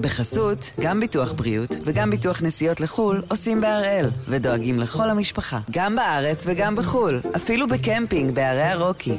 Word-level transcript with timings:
בחסות, 0.00 0.70
גם 0.80 1.00
ביטוח 1.00 1.32
בריאות 1.32 1.76
וגם 1.84 2.10
ביטוח 2.10 2.42
נסיעות 2.42 2.80
לחו"ל 2.80 3.22
עושים 3.28 3.60
בהראל, 3.60 4.06
ודואגים 4.28 4.78
לכל 4.78 5.10
המשפחה, 5.10 5.58
גם 5.70 5.96
בארץ 5.96 6.44
וגם 6.46 6.76
בחו"ל, 6.76 7.20
אפילו 7.36 7.66
בקמפינג 7.68 8.34
בערי 8.34 8.62
הרוקי. 8.62 9.18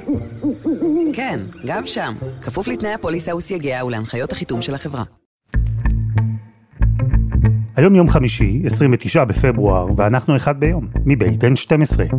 כן, 1.14 1.40
גם 1.66 1.88
שם, 1.88 2.14
כפוף 2.42 2.68
לתנאי 2.68 2.94
הפוליסה 2.94 3.36
וסייגיה 3.36 3.86
ולהנחיות 3.86 4.32
החיתום 4.32 4.62
של 4.62 4.76
החברה. 4.76 5.04
היום 7.76 7.96
יום 7.96 8.10
חמישי, 8.10 8.62
29 8.66 9.26
בפברואר, 9.26 9.88
ואנחנו 9.98 10.36
אחד 10.36 10.60
ביום, 10.60 10.88
מבית 11.06 11.44
N12. 11.44 12.16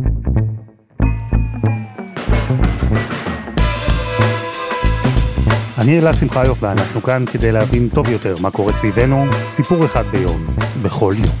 אני 5.83 5.99
אלעד 5.99 6.15
שמחיוף 6.15 6.63
ואנחנו 6.63 7.03
כאן 7.03 7.23
כדי 7.31 7.51
להבין 7.51 7.89
טוב 7.89 8.09
יותר 8.09 8.35
מה 8.41 8.51
קורה 8.51 8.71
סביבנו, 8.71 9.25
סיפור 9.45 9.85
אחד 9.85 10.03
ביום, 10.11 10.47
בכל 10.83 11.15
יום. 11.17 11.35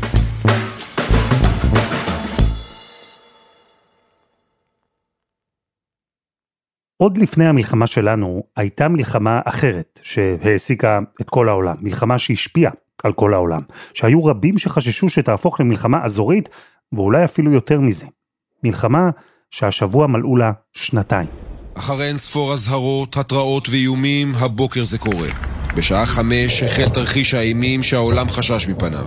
עוד 6.97 7.17
לפני 7.17 7.45
המלחמה 7.45 7.87
שלנו, 7.87 8.43
הייתה 8.55 8.87
מלחמה 8.87 9.41
אחרת 9.45 9.99
שהעסיקה 10.03 10.99
את 11.21 11.29
כל 11.29 11.49
העולם, 11.49 11.75
מלחמה 11.81 12.17
שהשפיעה 12.17 12.71
על 13.03 13.13
כל 13.13 13.33
העולם, 13.33 13.61
שהיו 13.93 14.25
רבים 14.25 14.57
שחששו 14.57 15.09
שתהפוך 15.09 15.59
למלחמה 15.59 16.03
אזורית, 16.03 16.49
ואולי 16.93 17.25
אפילו 17.25 17.51
יותר 17.53 17.79
מזה. 17.79 18.05
מלחמה 18.63 19.09
שהשבוע 19.51 20.07
מלאו 20.07 20.37
לה 20.37 20.51
שנתיים. 20.73 21.42
אחרי 21.75 22.07
אין 22.07 22.17
ספור 22.17 22.53
אזהרות, 22.53 23.17
התראות 23.17 23.69
ואיומים, 23.69 24.35
הבוקר 24.35 24.83
זה 24.83 24.97
קורה. 24.97 25.29
בשעה 25.75 26.05
חמש 26.05 26.63
החל 26.63 26.89
תרחיש 26.89 27.33
האימים 27.33 27.83
שהעולם 27.83 28.29
חשש 28.29 28.67
מפניו. 28.67 29.05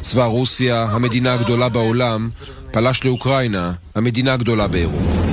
צבא 0.00 0.24
רוסיה, 0.24 0.82
המדינה 0.82 1.34
הגדולה 1.34 1.68
בעולם, 1.68 2.28
פלש 2.72 3.04
לאוקראינה, 3.04 3.72
המדינה 3.94 4.32
הגדולה 4.32 4.68
באירופה. 4.68 5.24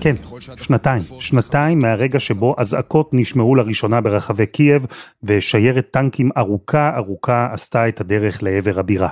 כן, 0.00 0.16
שנתיים. 0.56 1.02
שנתיים 1.18 1.78
מהרגע 1.78 2.20
שבו 2.20 2.54
אזעקות 2.58 3.10
נשמעו 3.12 3.54
לראשונה 3.54 4.00
ברחבי 4.00 4.46
קייב, 4.46 4.86
ושיירת 5.22 5.86
טנקים 5.90 6.30
ארוכה 6.36 6.96
ארוכה 6.96 7.48
עשתה 7.52 7.88
את 7.88 8.00
הדרך 8.00 8.42
לעבר 8.42 8.78
הבירה. 8.78 9.08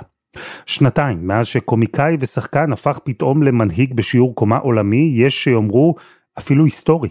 שנתיים 0.66 1.26
מאז 1.26 1.46
שקומיקאי 1.46 2.16
ושחקן 2.20 2.72
הפך 2.72 2.98
פתאום 3.04 3.42
למנהיג 3.42 3.94
בשיעור 3.94 4.34
קומה 4.34 4.56
עולמי, 4.56 5.12
יש 5.16 5.44
שיאמרו 5.44 5.94
אפילו 6.38 6.64
היסטורי. 6.64 7.08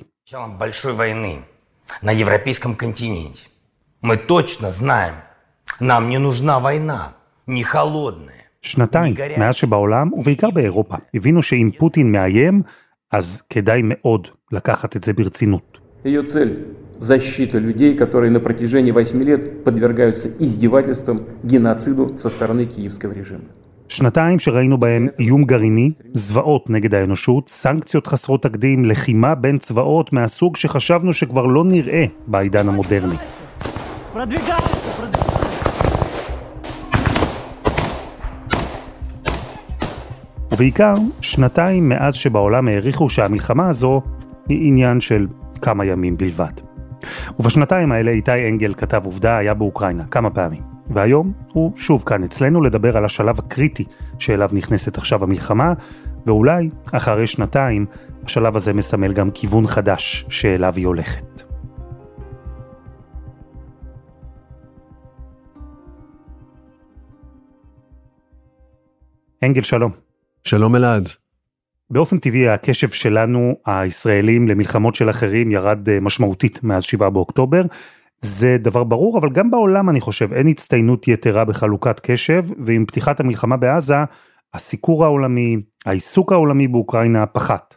на 2.02 2.12
европейском 2.12 2.76
континенте. 2.76 3.44
Мы 4.02 4.18
точно 4.18 4.72
знаем, 4.72 5.16
нам 5.80 6.08
не 6.08 6.18
нужна 6.18 6.60
война, 6.60 7.14
не 7.48 7.64
холодная. 7.64 8.44
שנתיים 8.62 9.16
מאז 9.38 9.56
שבעולם, 9.56 10.14
ובעיקר 10.14 10.52
באירופה, 10.52 10.96
הבינו 11.14 11.44
שאם 11.44 11.70
פוטין 11.78 12.12
מאיים, 12.12 12.62
אז 13.12 13.42
כדאי 13.50 13.82
מאוד 13.84 14.28
לקחת 14.52 14.96
את 14.96 15.04
זה 15.04 15.14
ברצינות. 15.14 15.78
Ее 16.98 17.00
цель – 17.00 17.00
защита 17.04 17.58
людей, 17.58 17.96
которые 17.96 18.32
на 18.32 18.40
протяжении 18.40 18.92
8 18.92 19.24
лет 19.24 19.64
подвергаются 19.64 20.30
издевательствам, 20.40 21.24
геноциду 21.44 22.18
со 22.18 22.30
стороны 22.30 22.66
киевского 22.66 23.12
режима. 23.12 23.44
שנתיים 23.90 24.40
שראינו 24.40 24.78
בהם 24.78 25.08
איום 25.20 25.44
גרעיני, 25.44 25.92
זוועות 26.14 26.70
נגד 26.70 26.94
האנושות, 26.94 27.50
סנקציות 27.50 28.08
חסרות 28.08 28.44
תקדים, 28.44 28.86
לחימה 28.86 29.36
בין 29.36 29.58
צבאות 29.58 30.14
מהסוג 30.14 30.56
שחשבנו 30.56 31.14
שכבר 31.14 31.46
לא 31.46 31.66
נראה 31.66 32.06
בעידן 32.28 32.70
המודרני. 32.70 33.16
ובעיקר, 40.52 40.96
שנתיים 41.22 41.90
מאז 41.90 42.16
שבעולם 42.16 42.68
העריכו 42.68 43.10
שהמלחמה 43.10 43.70
הזו 43.70 44.02
היא 44.50 44.68
עניין 44.68 45.00
של 45.00 45.28
כמה 45.62 45.86
ימים 45.86 46.18
בלבד. 46.18 46.67
ובשנתיים 47.39 47.93
האלה 47.93 48.11
איתי 48.11 48.49
אנגל 48.49 48.75
כתב 48.75 49.03
עובדה, 49.05 49.37
היה 49.37 49.55
באוקראינה 49.55 50.05
כמה 50.07 50.31
פעמים. 50.31 50.63
והיום 50.91 51.33
הוא 51.53 51.73
שוב 51.77 52.03
כאן 52.07 52.25
אצלנו 52.25 52.63
לדבר 52.63 52.97
על 52.97 53.05
השלב 53.05 53.39
הקריטי 53.39 53.85
שאליו 54.19 54.51
נכנסת 54.53 54.99
עכשיו 54.99 55.25
המלחמה, 55.25 55.73
ואולי 56.27 56.71
אחרי 56.93 57.27
שנתיים 57.27 57.87
השלב 58.25 58.57
הזה 58.57 58.73
מסמל 58.73 59.13
גם 59.13 59.31
כיוון 59.31 59.67
חדש 59.67 60.27
שאליו 60.29 60.73
היא 60.77 60.87
הולכת. 60.87 61.43
אנגל 69.43 69.63
שלום. 69.63 69.93
שלום 70.45 70.77
אלעד. 70.77 71.09
באופן 71.91 72.19
טבעי 72.19 72.49
הקשב 72.49 72.89
שלנו, 72.89 73.55
הישראלים, 73.67 74.49
למלחמות 74.49 74.95
של 74.95 75.11
אחרים 75.11 75.51
ירד 75.51 75.89
אה, 75.89 76.01
משמעותית 76.01 76.65
מאז 76.65 76.83
7 76.83 77.09
באוקטובר. 77.09 77.63
זה 78.21 78.57
דבר 78.61 78.85
ברור, 78.85 79.19
אבל 79.19 79.31
גם 79.31 79.51
בעולם 79.51 79.89
אני 79.91 80.01
חושב 80.01 80.33
אין 80.33 80.49
הצטיינות 80.49 81.09
יתרה 81.09 81.45
בחלוקת 81.45 82.01
קשב, 82.01 82.45
ועם 82.59 82.85
פתיחת 82.87 83.21
המלחמה 83.21 83.57
בעזה, 83.57 83.95
הסיקור 84.55 85.05
העולמי, 85.05 85.57
העיסוק 85.87 86.33
העולמי 86.33 86.69
באוקראינה 86.69 87.27
פחת. 87.27 87.77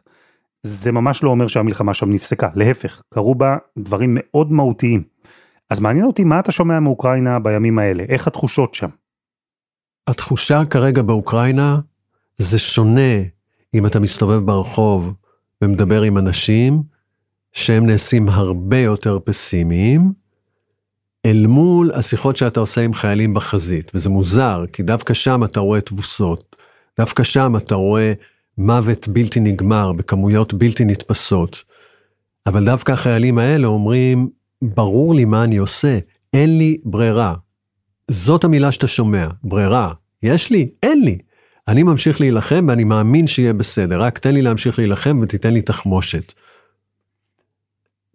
זה 0.63 0.91
ממש 0.91 1.23
לא 1.23 1.29
אומר 1.29 1.47
שהמלחמה 1.47 1.93
שם 1.93 2.11
נפסקה, 2.11 2.49
להפך, 2.55 3.01
קרו 3.13 3.35
בה 3.35 3.57
דברים 3.77 4.17
מאוד 4.19 4.51
מהותיים. 4.51 5.03
אז 5.69 5.79
מעניין 5.79 6.05
אותי 6.05 6.23
מה 6.23 6.39
אתה 6.39 6.51
שומע 6.51 6.79
מאוקראינה 6.79 7.39
בימים 7.39 7.79
האלה, 7.79 8.03
איך 8.09 8.27
התחושות 8.27 8.73
שם? 8.73 8.89
התחושה 10.07 10.65
כרגע 10.65 11.01
באוקראינה 11.01 11.79
זה 12.37 12.59
שונה 12.59 13.21
אם 13.73 13.85
אתה 13.85 13.99
מסתובב 13.99 14.45
ברחוב 14.45 15.13
ומדבר 15.61 16.01
עם 16.01 16.17
אנשים 16.17 16.83
שהם 17.53 17.85
נעשים 17.85 18.29
הרבה 18.29 18.77
יותר 18.77 19.19
פסימיים, 19.23 20.13
אל 21.25 21.47
מול 21.47 21.91
השיחות 21.91 22.37
שאתה 22.37 22.59
עושה 22.59 22.81
עם 22.81 22.93
חיילים 22.93 23.33
בחזית, 23.33 23.91
וזה 23.93 24.09
מוזר, 24.09 24.63
כי 24.73 24.83
דווקא 24.83 25.13
שם 25.13 25.43
אתה 25.43 25.59
רואה 25.59 25.81
תבוסות, 25.81 26.55
דווקא 26.99 27.23
שם 27.23 27.55
אתה 27.57 27.75
רואה 27.75 28.13
מוות 28.57 29.07
בלתי 29.07 29.39
נגמר 29.39 29.91
בכמויות 29.91 30.53
בלתי 30.53 30.85
נתפסות. 30.85 31.63
אבל 32.45 32.65
דווקא 32.65 32.91
החיילים 32.91 33.37
האלה 33.37 33.67
אומרים, 33.67 34.29
ברור 34.61 35.15
לי 35.15 35.25
מה 35.25 35.43
אני 35.43 35.57
עושה, 35.57 35.99
אין 36.33 36.57
לי 36.57 36.77
ברירה. 36.85 37.35
זאת 38.11 38.43
המילה 38.43 38.71
שאתה 38.71 38.87
שומע, 38.87 39.27
ברירה. 39.43 39.93
יש 40.23 40.49
לי? 40.49 40.69
אין 40.83 41.03
לי. 41.03 41.17
אני 41.67 41.83
ממשיך 41.83 42.21
להילחם 42.21 42.65
ואני 42.67 42.83
מאמין 42.83 43.27
שיהיה 43.27 43.53
בסדר, 43.53 44.01
רק 44.01 44.19
תן 44.19 44.33
לי 44.33 44.41
להמשיך 44.41 44.79
להילחם 44.79 45.19
ותיתן 45.21 45.53
לי 45.53 45.61
תחמושת. 45.61 46.33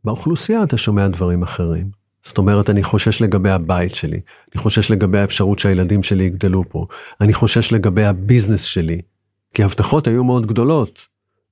באוכלוסייה 0.05 0.63
אתה 0.63 0.77
שומע 0.77 1.09
דברים 1.09 1.43
אחרים. 1.43 1.91
זאת 2.23 2.39
אומרת, 2.39 2.71
אני 2.71 2.83
חושש 2.83 3.23
לגבי 3.23 3.51
הבית 3.51 3.95
שלי, 3.95 4.21
אני 4.55 4.63
חושש 4.63 4.91
לגבי 4.91 5.19
האפשרות 5.19 5.59
שהילדים 5.59 6.03
שלי 6.03 6.25
יגדלו 6.25 6.65
פה, 6.69 6.87
אני 7.21 7.35
חושש 7.35 7.73
לגבי 7.73 8.05
הביזנס 8.05 8.63
שלי, 8.63 9.01
כי 9.55 9.63
ההבטחות 9.63 10.07
היו 10.07 10.25
מאוד 10.25 10.47
גדולות. 10.47 11.07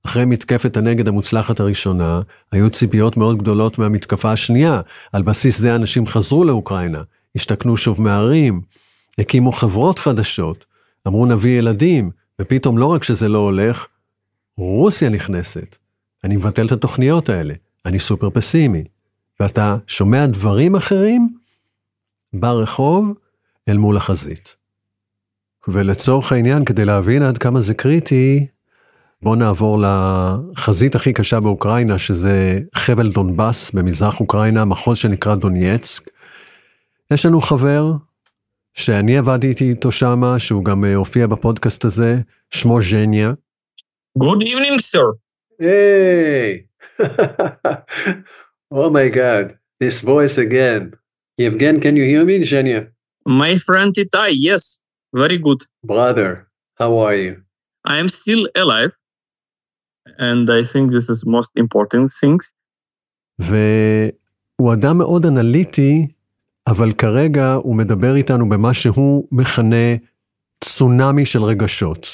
אחרי 0.05 0.25
מתקפת 0.25 0.77
הנגד 0.77 1.07
המוצלחת 1.07 1.59
הראשונה, 1.59 2.21
היו 2.51 2.69
ציפיות 2.69 3.17
מאוד 3.17 3.37
גדולות 3.37 3.79
מהמתקפה 3.79 4.31
השנייה. 4.31 4.81
על 5.13 5.21
בסיס 5.21 5.59
זה 5.59 5.75
אנשים 5.75 6.07
חזרו 6.07 6.45
לאוקראינה, 6.45 7.01
השתכנו 7.35 7.77
שוב 7.77 8.01
מערים, 8.01 8.61
הקימו 9.17 9.51
חברות 9.51 9.99
חדשות, 9.99 10.65
אמרו 11.07 11.25
נביא 11.25 11.59
ילדים, 11.59 12.11
ופתאום 12.41 12.77
לא 12.77 12.85
רק 12.85 13.03
שזה 13.03 13.29
לא 13.29 13.39
הולך, 13.39 13.87
רוסיה 14.57 15.09
נכנסת. 15.09 15.77
אני 16.23 16.35
מבטל 16.35 16.65
את 16.65 16.71
התוכניות 16.71 17.29
האלה, 17.29 17.53
אני 17.85 17.99
סופר 17.99 18.29
פסימי. 18.29 18.83
ואתה 19.39 19.77
שומע 19.87 20.25
דברים 20.25 20.75
אחרים 20.75 21.29
ברחוב 22.33 23.13
אל 23.69 23.77
מול 23.77 23.97
החזית. 23.97 24.55
ולצורך 25.67 26.31
העניין, 26.31 26.65
כדי 26.65 26.85
להבין 26.85 27.23
עד 27.23 27.37
כמה 27.37 27.61
זה 27.61 27.73
קריטי, 27.73 28.47
בואו 29.21 29.35
נעבור 29.35 29.79
לחזית 29.81 30.95
הכי 30.95 31.13
קשה 31.13 31.39
באוקראינה, 31.39 31.99
שזה 31.99 32.59
חבל 32.75 33.11
דונבאס 33.11 33.71
במזרח 33.71 34.19
אוקראינה, 34.19 34.65
מחוז 34.65 34.97
שנקרא 34.97 35.35
דונייצק. 35.35 36.09
יש 37.11 37.25
לנו 37.25 37.41
חבר 37.41 37.93
שאני 38.75 39.17
עבדתי 39.17 39.69
איתו 39.69 39.91
שמה, 39.91 40.39
שהוא 40.39 40.65
גם 40.65 40.85
הופיע 40.85 41.27
בפודקאסט 41.27 41.85
הזה, 41.85 42.15
שמו 42.49 42.81
ז'ניה. 42.81 43.33
Good 44.19 44.43
evening, 44.43 44.79
sir. 44.79 45.07
Hey! 45.59 46.65
oh 48.79 48.89
my 48.89 49.07
god, 49.09 49.45
this 49.79 49.99
voice 50.01 50.37
again. 50.37 50.83
Yevgen, 51.41 51.81
can 51.81 51.95
you 51.99 52.05
hear 52.11 52.23
me, 52.25 52.39
Zhenya? 52.51 52.81
My 53.25 53.57
friend 53.57 53.93
Itai, 54.03 54.31
yes, 54.47 54.79
very 55.13 55.37
good. 55.37 55.61
Brother, 55.83 56.47
how 56.79 56.91
are 57.05 57.15
you? 57.15 57.33
I 57.85 57.97
am 57.97 58.09
still 58.09 58.43
alive, 58.55 58.93
and 60.17 60.49
I 60.49 60.61
think 60.71 60.91
this 60.91 61.07
is 61.09 61.19
most 61.25 61.51
important 61.55 62.11
things. 62.21 62.43
הוא 64.55 64.73
אדם 64.73 64.97
מאוד 64.97 65.25
אנליטי, 65.25 66.07
אבל 66.66 66.92
כרגע 66.92 67.52
הוא 67.52 67.76
מדבר 67.76 68.16
איתנו 68.16 68.48
במה 68.48 68.74
שהוא 68.74 69.28
מכנה 69.32 69.96
צונאמי 70.64 71.26
של 71.26 71.42
רגשות. 71.42 72.06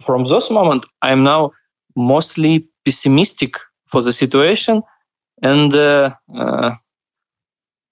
From 0.00 0.24
those 0.24 0.50
moment, 0.50 0.82
I 1.02 1.10
am 1.12 1.24
now 1.24 1.50
mostly 1.96 2.68
pessimistic 2.84 3.54
for 3.90 4.00
the 4.00 4.12
situation, 4.12 4.76
and 5.42 5.74
uh, 5.74 6.10
uh, 6.42 6.70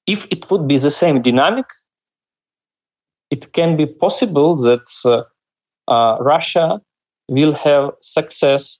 if 0.07 0.27
it 0.35 0.49
would 0.51 0.69
be 0.69 0.79
the 0.79 0.91
same 0.91 1.21
dynamic, 1.21 1.67
it 3.31 3.53
can 3.53 3.77
be 3.77 3.87
possible 3.87 4.57
that 4.67 4.87
uh, 5.05 5.23
uh, 5.95 6.17
Russia 6.21 6.81
will 7.29 7.55
have 7.55 7.91
success 8.01 8.79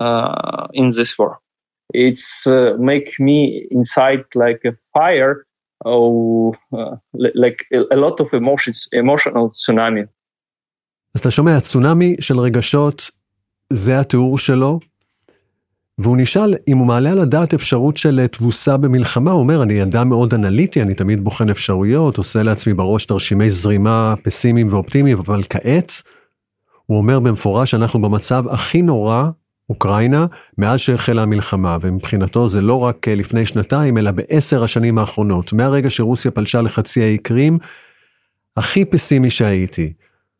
uh, 0.00 0.66
in 0.72 0.88
this 0.90 1.16
war. 1.18 1.38
It's 1.92 2.46
uh, 2.46 2.76
make 2.78 3.20
me 3.20 3.68
inside 3.70 4.24
like 4.34 4.62
a 4.64 4.74
fire, 4.92 5.46
uh, 5.85 6.95
li- 7.13 7.35
like 7.35 7.59
a, 7.93 7.95
lot 7.95 8.19
of 8.19 8.33
emotions, 8.33 8.87
emotional 8.93 9.49
tsunami. 9.51 10.05
אז 11.15 11.21
אתה 11.21 11.31
שומע, 11.31 11.59
צונאמי 11.59 12.15
של 12.19 12.39
רגשות, 12.39 13.11
זה 13.73 13.99
התיאור 13.99 14.37
שלו, 14.37 14.79
והוא 15.97 16.17
נשאל 16.17 16.55
אם 16.67 16.77
הוא 16.77 16.87
מעלה 16.87 17.11
על 17.11 17.19
הדעת 17.19 17.53
אפשרות 17.53 17.97
של 17.97 18.27
תבוסה 18.27 18.77
במלחמה, 18.77 19.31
הוא 19.31 19.39
אומר, 19.39 19.63
אני 19.63 19.83
אדם 19.83 20.09
מאוד 20.09 20.33
אנליטי, 20.33 20.81
אני 20.81 20.93
תמיד 20.93 21.23
בוחן 21.23 21.49
אפשרויות, 21.49 22.17
עושה 22.17 22.43
לעצמי 22.43 22.73
בראש 22.73 23.05
תרשימי 23.05 23.51
זרימה 23.51 24.13
פסימיים 24.23 24.67
ואופטימיים, 24.69 25.17
אבל 25.17 25.43
כעת, 25.49 25.91
הוא 26.85 26.97
אומר 26.97 27.19
במפורש 27.19 27.71
שאנחנו 27.71 28.01
במצב 28.01 28.43
הכי 28.47 28.81
נורא, 28.81 29.29
אוקראינה, 29.69 30.25
מאז 30.57 30.79
שהחלה 30.79 31.23
המלחמה, 31.23 31.77
ומבחינתו 31.81 32.49
זה 32.49 32.61
לא 32.61 32.83
רק 32.83 33.07
לפני 33.07 33.45
שנתיים, 33.45 33.97
אלא 33.97 34.11
בעשר 34.11 34.63
השנים 34.63 34.97
האחרונות, 34.97 35.53
מהרגע 35.53 35.89
שרוסיה 35.89 36.31
פלשה 36.31 36.61
לחצי 36.61 37.03
האי 37.03 37.17
קרים, 37.17 37.57
הכי 38.57 38.85
פסימי 38.85 39.29
שהייתי. 39.29 39.93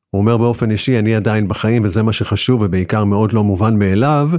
הוא 0.09 0.21
אומר 0.21 0.37
באופן 0.37 0.71
אישי, 0.71 0.99
אני 0.99 1.15
עדיין 1.15 1.47
בחיים 1.47 1.83
וזה 1.83 2.03
מה 2.03 2.13
שחשוב 2.13 2.61
ובעיקר 2.61 3.05
מאוד 3.05 3.33
לא 3.33 3.43
מובן 3.43 3.79
מאליו. 3.79 4.29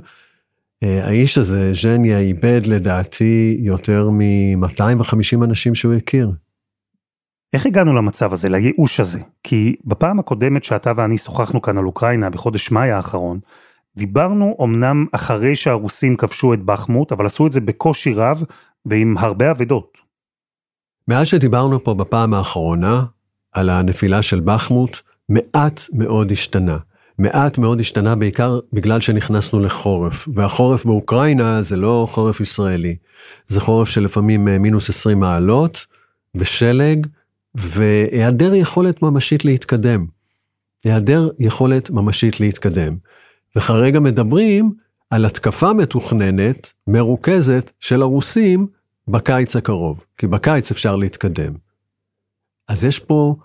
אה, 0.83 1.07
האיש 1.07 1.39
הזה, 1.39 1.73
ז'ניה, 1.73 2.19
איבד 2.19 2.61
לדעתי 2.67 3.57
יותר 3.61 4.11
מ-250 4.11 5.45
אנשים 5.45 5.75
שהוא 5.75 5.95
הכיר. 5.95 6.31
איך 7.53 7.67
הגענו 7.67 7.95
למצב 7.95 8.33
הזה, 8.33 8.49
לייאוש 8.49 9.01
הזה? 9.01 9.19
כי 9.43 9.77
בפעם 9.85 10.19
הקודמת 10.19 10.65
שאתה 10.65 10.93
ואני 10.97 11.17
שוחחנו 11.17 11.63
כאן 11.63 11.79
על 11.79 11.87
אוקראינה, 11.87 12.31
בחודש 12.31 12.71
מאי 12.71 12.91
האחרון, 12.91 13.39
דיברנו 14.01 14.57
אמנם 14.65 15.07
אחרי 15.13 15.57
שהרוסים 15.57 16.17
כבשו 16.17 16.55
את 16.55 16.63
בחמוט, 16.65 17.13
אבל 17.13 17.27
עשו 17.27 17.47
את 17.47 17.53
זה 17.53 17.61
בקושי 17.61 18.15
רב 18.15 18.43
ועם 18.87 19.15
הרבה 19.19 19.51
אבדות. 19.51 19.99
מאז 21.09 21.27
שדיברנו 21.27 21.85
פה 21.85 21.95
בפעם 21.95 22.35
האחרונה 22.35 23.05
על 23.53 23.71
הנפילה 23.71 24.23
של 24.23 24.41
בחמוט, 24.45 24.99
מעט 25.29 25.81
מאוד 25.93 26.33
השתנה. 26.33 26.79
מעט 27.19 27.59
מאוד 27.59 27.81
השתנה 27.81 28.17
בעיקר 28.17 28.59
בגלל 28.73 29.01
שנכנסנו 29.01 29.61
לחורף, 29.61 30.29
והחורף 30.35 30.85
באוקראינה 30.85 31.63
זה 31.63 31.77
לא 31.77 32.07
חורף 32.11 32.41
ישראלי. 32.41 32.97
זה 33.47 33.61
חורף 33.61 33.89
של 33.89 34.05
לפעמים 34.05 34.49
אה, 34.49 34.59
מינוס 34.59 34.91
20 34.91 35.21
מעלות, 35.21 35.87
ושלג, 36.35 37.07
והיעדר 37.55 38.55
יכולת 38.55 39.03
ממשית 39.03 39.45
להתקדם. 39.45 40.07
היעדר 40.85 41.29
יכולת 41.39 41.91
ממשית 41.91 42.41
להתקדם. 42.41 42.97
וכרגע 43.57 44.01
מדברים 44.01 44.75
על 45.11 45.25
התקפה 45.25 45.73
מתוכננת, 45.73 46.73
מרוכזת, 46.87 47.71
של 47.81 48.03
הרוסים 48.03 48.67
בקיץ 49.09 49.57
הקרוב, 49.57 50.05
כי 50.17 50.27
בקיץ 50.27 50.71
אפשר 50.71 50.97
להתקדם. 50.97 51.53
אז 52.69 52.85
יש 52.85 52.99
פה 52.99 53.37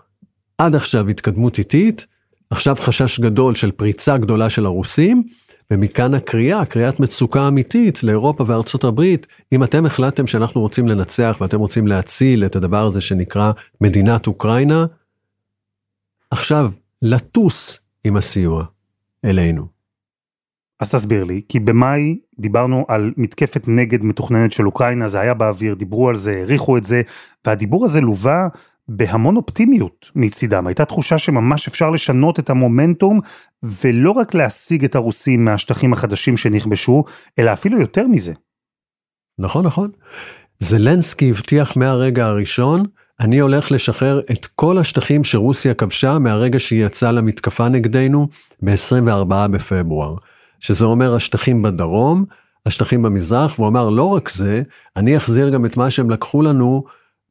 עד 0.57 0.75
עכשיו 0.75 1.09
התקדמות 1.09 1.59
איטית, 1.59 2.05
עכשיו 2.49 2.75
חשש 2.75 3.19
גדול 3.19 3.55
של 3.55 3.71
פריצה 3.71 4.17
גדולה 4.17 4.49
של 4.49 4.65
הרוסים, 4.65 5.23
ומכאן 5.71 6.13
הקריאה, 6.13 6.65
קריאת 6.65 6.99
מצוקה 6.99 7.47
אמיתית 7.47 8.03
לאירופה 8.03 8.43
וארצות 8.47 8.83
הברית, 8.83 9.27
אם 9.51 9.63
אתם 9.63 9.85
החלטתם 9.85 10.27
שאנחנו 10.27 10.61
רוצים 10.61 10.87
לנצח 10.87 11.37
ואתם 11.41 11.59
רוצים 11.59 11.87
להציל 11.87 12.45
את 12.45 12.55
הדבר 12.55 12.85
הזה 12.85 13.01
שנקרא 13.01 13.51
מדינת 13.81 14.27
אוקראינה, 14.27 14.85
עכשיו 16.31 16.71
לטוס 17.01 17.79
עם 18.03 18.17
הסיוע 18.17 18.65
אלינו. 19.25 19.74
אז 20.79 20.91
תסביר 20.91 21.23
לי, 21.23 21.41
כי 21.49 21.59
במאי 21.59 22.19
דיברנו 22.39 22.85
על 22.87 23.13
מתקפת 23.17 23.67
נגד 23.67 24.03
מתוכננת 24.03 24.51
של 24.51 24.65
אוקראינה, 24.65 25.07
זה 25.07 25.19
היה 25.19 25.33
באוויר, 25.33 25.73
דיברו 25.73 26.09
על 26.09 26.15
זה, 26.15 26.31
העריכו 26.31 26.77
את 26.77 26.83
זה, 26.83 27.01
והדיבור 27.45 27.85
הזה 27.85 28.01
לווה 28.01 28.47
בהמון 28.87 29.37
אופטימיות 29.37 30.11
מצידם. 30.15 30.67
הייתה 30.67 30.85
תחושה 30.85 31.17
שממש 31.17 31.67
אפשר 31.67 31.89
לשנות 31.89 32.39
את 32.39 32.49
המומנטום, 32.49 33.19
ולא 33.63 34.11
רק 34.11 34.33
להשיג 34.33 34.83
את 34.83 34.95
הרוסים 34.95 35.45
מהשטחים 35.45 35.93
החדשים 35.93 36.37
שנכבשו, 36.37 37.03
אלא 37.39 37.53
אפילו 37.53 37.79
יותר 37.79 38.07
מזה. 38.07 38.33
נכון, 39.39 39.65
נכון. 39.65 39.91
זלנסקי 40.59 41.29
הבטיח 41.29 41.77
מהרגע 41.77 42.25
הראשון, 42.25 42.85
אני 43.19 43.39
הולך 43.39 43.71
לשחרר 43.71 44.21
את 44.31 44.45
כל 44.45 44.77
השטחים 44.77 45.23
שרוסיה 45.23 45.73
כבשה 45.73 46.19
מהרגע 46.19 46.59
שהיא 46.59 46.85
יצאה 46.85 47.11
למתקפה 47.11 47.69
נגדנו 47.69 48.27
ב-24 48.61 49.47
בפברואר. 49.51 50.15
שזה 50.65 50.85
אומר 50.85 51.15
השטחים 51.15 51.61
בדרום, 51.61 52.25
השטחים 52.65 53.01
במזרח, 53.01 53.59
והוא 53.59 53.67
אמר 53.67 53.89
לא 53.89 54.03
רק 54.03 54.29
זה, 54.29 54.61
אני 54.95 55.17
אחזיר 55.17 55.49
גם 55.49 55.65
את 55.65 55.77
מה 55.77 55.91
שהם 55.91 56.09
לקחו 56.09 56.41
לנו 56.41 56.83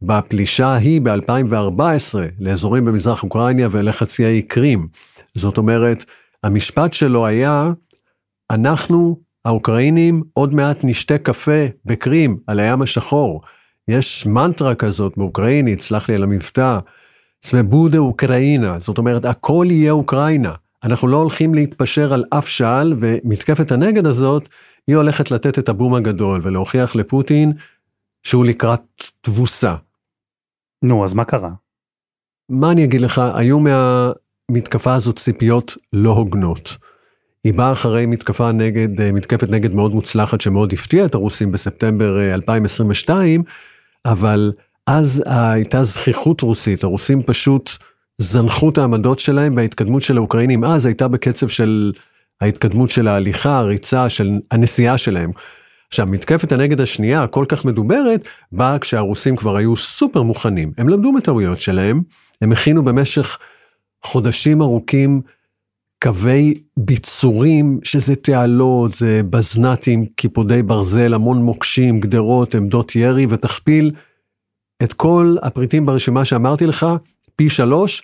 בפלישה 0.02 0.66
ההיא 0.66 1.00
ב-2014 1.00 2.18
לאזורים 2.40 2.84
במזרח 2.84 3.22
אוקראינה 3.22 3.66
ולחצי 3.70 4.24
האי 4.24 4.42
קרים. 4.42 4.88
זאת 5.34 5.58
אומרת, 5.58 6.04
המשפט 6.42 6.92
שלו 6.92 7.26
היה, 7.26 7.70
אנחנו, 8.50 9.18
האוקראינים, 9.44 10.22
עוד 10.32 10.54
מעט 10.54 10.78
נשתה 10.82 11.18
קפה 11.18 11.66
בקרים 11.84 12.38
על 12.46 12.60
הים 12.60 12.82
השחור. 12.82 13.42
יש 13.88 14.26
מנטרה 14.26 14.74
כזאת 14.74 15.12
באוקראינית, 15.16 15.80
סלח 15.80 16.08
לי 16.08 16.14
על 16.14 16.22
המבטא, 16.22 16.78
סמבודה 17.44 17.98
אוקראינה, 17.98 18.78
זאת 18.78 18.98
אומרת, 18.98 19.24
הכל 19.24 19.66
יהיה 19.70 19.92
אוקראינה. 19.92 20.52
אנחנו 20.84 21.08
לא 21.08 21.16
הולכים 21.16 21.54
להתפשר 21.54 22.12
על 22.12 22.24
אף 22.30 22.48
שעל, 22.48 22.94
ומתקפת 23.00 23.72
הנגד 23.72 24.06
הזאת, 24.06 24.48
היא 24.86 24.96
הולכת 24.96 25.30
לתת 25.30 25.58
את 25.58 25.68
הבום 25.68 25.94
הגדול 25.94 26.40
ולהוכיח 26.44 26.96
לפוטין 26.96 27.52
שהוא 28.22 28.44
לקראת 28.44 28.80
תבוסה. 29.20 29.74
נו, 30.84 31.04
אז 31.04 31.14
מה 31.14 31.24
קרה? 31.24 31.50
מה 32.48 32.72
אני 32.72 32.84
אגיד 32.84 33.00
לך, 33.00 33.20
היו 33.34 33.58
מהמתקפה 33.60 34.94
הזאת 34.94 35.18
ציפיות 35.18 35.76
לא 35.92 36.10
הוגנות. 36.10 36.76
היא 37.44 37.54
באה 37.54 37.72
אחרי 37.72 38.06
מתקפה 38.06 38.52
נגד, 38.52 39.12
מתקפת 39.12 39.50
נגד 39.50 39.74
מאוד 39.74 39.94
מוצלחת 39.94 40.40
שמאוד 40.40 40.72
הפתיעה 40.72 41.06
את 41.06 41.14
הרוסים 41.14 41.52
בספטמבר 41.52 42.34
2022, 42.34 43.42
אבל 44.04 44.52
אז 44.86 45.22
הייתה 45.26 45.84
זכיחות 45.84 46.40
רוסית, 46.40 46.84
הרוסים 46.84 47.22
פשוט 47.22 47.70
זנחו 48.18 48.70
את 48.70 48.78
העמדות 48.78 49.18
שלהם 49.18 49.56
וההתקדמות 49.56 50.02
של 50.02 50.16
האוקראינים 50.16 50.64
אז 50.64 50.86
הייתה 50.86 51.08
בקצב 51.08 51.48
של 51.48 51.92
ההתקדמות 52.40 52.90
של 52.90 53.08
ההליכה, 53.08 53.58
הריצה, 53.58 54.08
של 54.08 54.30
הנסיעה 54.50 54.98
שלהם. 54.98 55.30
עכשיו, 55.88 56.06
מתקפת 56.06 56.52
הנגד 56.52 56.80
השנייה, 56.80 57.22
הכל 57.22 57.44
כך 57.48 57.64
מדוברת, 57.64 58.28
באה 58.52 58.78
כשהרוסים 58.78 59.36
כבר 59.36 59.56
היו 59.56 59.76
סופר 59.76 60.22
מוכנים. 60.22 60.72
הם 60.78 60.88
למדו 60.88 61.12
מטעויות 61.12 61.60
שלהם, 61.60 62.02
הם 62.42 62.52
הכינו 62.52 62.84
במשך 62.84 63.38
חודשים 64.02 64.62
ארוכים 64.62 65.20
קווי 66.02 66.54
ביצורים, 66.76 67.78
שזה 67.82 68.16
תעלות, 68.16 68.94
זה 68.94 69.20
בזנ"טים, 69.30 70.06
קיפודי 70.06 70.62
ברזל, 70.62 71.14
המון 71.14 71.42
מוקשים, 71.42 72.00
גדרות, 72.00 72.54
עמדות 72.54 72.96
ירי, 72.96 73.26
ותכפיל 73.28 73.90
את 74.82 74.92
כל 74.92 75.36
הפריטים 75.42 75.86
ברשימה 75.86 76.24
שאמרתי 76.24 76.66
לך, 76.66 76.86
פי 77.36 77.50
שלוש, 77.50 78.02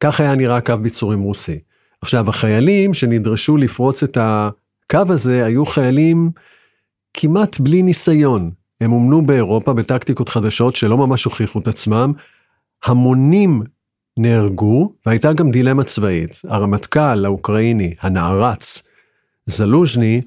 כך 0.00 0.20
היה 0.20 0.34
נראה 0.34 0.60
קו 0.60 0.74
ביצורים 0.82 1.20
רוסי. 1.20 1.58
עכשיו, 2.02 2.28
החיילים 2.28 2.94
שנדרשו 2.94 3.56
לפרוץ 3.56 4.02
את 4.02 4.18
הקו 4.20 5.02
הזה 5.08 5.44
היו 5.44 5.66
חיילים 5.66 6.30
כמעט 7.14 7.60
בלי 7.60 7.82
ניסיון. 7.82 8.50
הם 8.80 8.92
אומנו 8.92 9.26
באירופה 9.26 9.72
בטקטיקות 9.72 10.28
חדשות 10.28 10.76
שלא 10.76 10.98
ממש 10.98 11.24
הוכיחו 11.24 11.58
את 11.58 11.68
עצמם. 11.68 12.12
המונים 12.84 13.62
נהרגו, 14.16 14.92
והייתה 15.06 15.32
גם 15.32 15.50
דילמה 15.50 15.84
צבאית. 15.84 16.40
הרמטכ"ל 16.48 17.24
האוקראיני, 17.24 17.94
הנערץ, 18.00 18.82
זלוז'ני, 19.46 20.20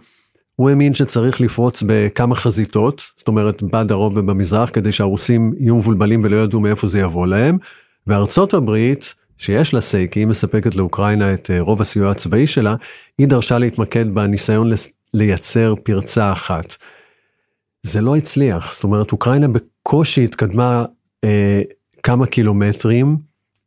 הוא 0.56 0.70
האמין 0.70 0.94
שצריך 0.94 1.42
לפרוץ 1.42 1.84
בכמה 1.88 2.36
חזיתות, 2.36 3.02
זאת 3.18 3.28
אומרת 3.28 3.64
בדרום 3.64 4.14
ובמזרח, 4.18 4.70
כדי 4.74 4.92
שהרוסים 4.92 5.54
יהיו 5.58 5.76
מבולבלים 5.76 6.22
ולא 6.24 6.36
ידעו 6.36 6.60
מאיפה 6.60 6.88
זה 6.88 7.00
יבוא 7.00 7.28
להם. 7.28 7.58
וארצות 8.08 8.54
הברית, 8.54 9.16
שיש 9.38 9.74
לה 9.74 9.82
סיי, 9.82 10.08
כי 10.10 10.20
היא 10.20 10.28
מספקת 10.28 10.76
לאוקראינה 10.76 11.34
את 11.34 11.50
רוב 11.60 11.82
הסיוע 11.82 12.12
הצבאי 12.12 12.48
שלה, 12.48 12.76
היא 13.18 13.28
דרשה 13.28 13.58
להתמקד 13.58 14.14
בניסיון 14.14 14.72
לייצר 15.14 15.74
פרצה 15.84 16.32
אחת. 16.32 16.76
זה 17.84 18.02
לא 18.02 18.16
הצליח, 18.16 18.74
זאת 18.74 18.84
אומרת, 18.84 19.12
אוקראינה 19.12 19.48
בקושי 19.48 20.24
התקדמה 20.24 20.86
אה, 21.24 21.62
כמה 22.04 22.26
קילומטרים, 22.26 23.18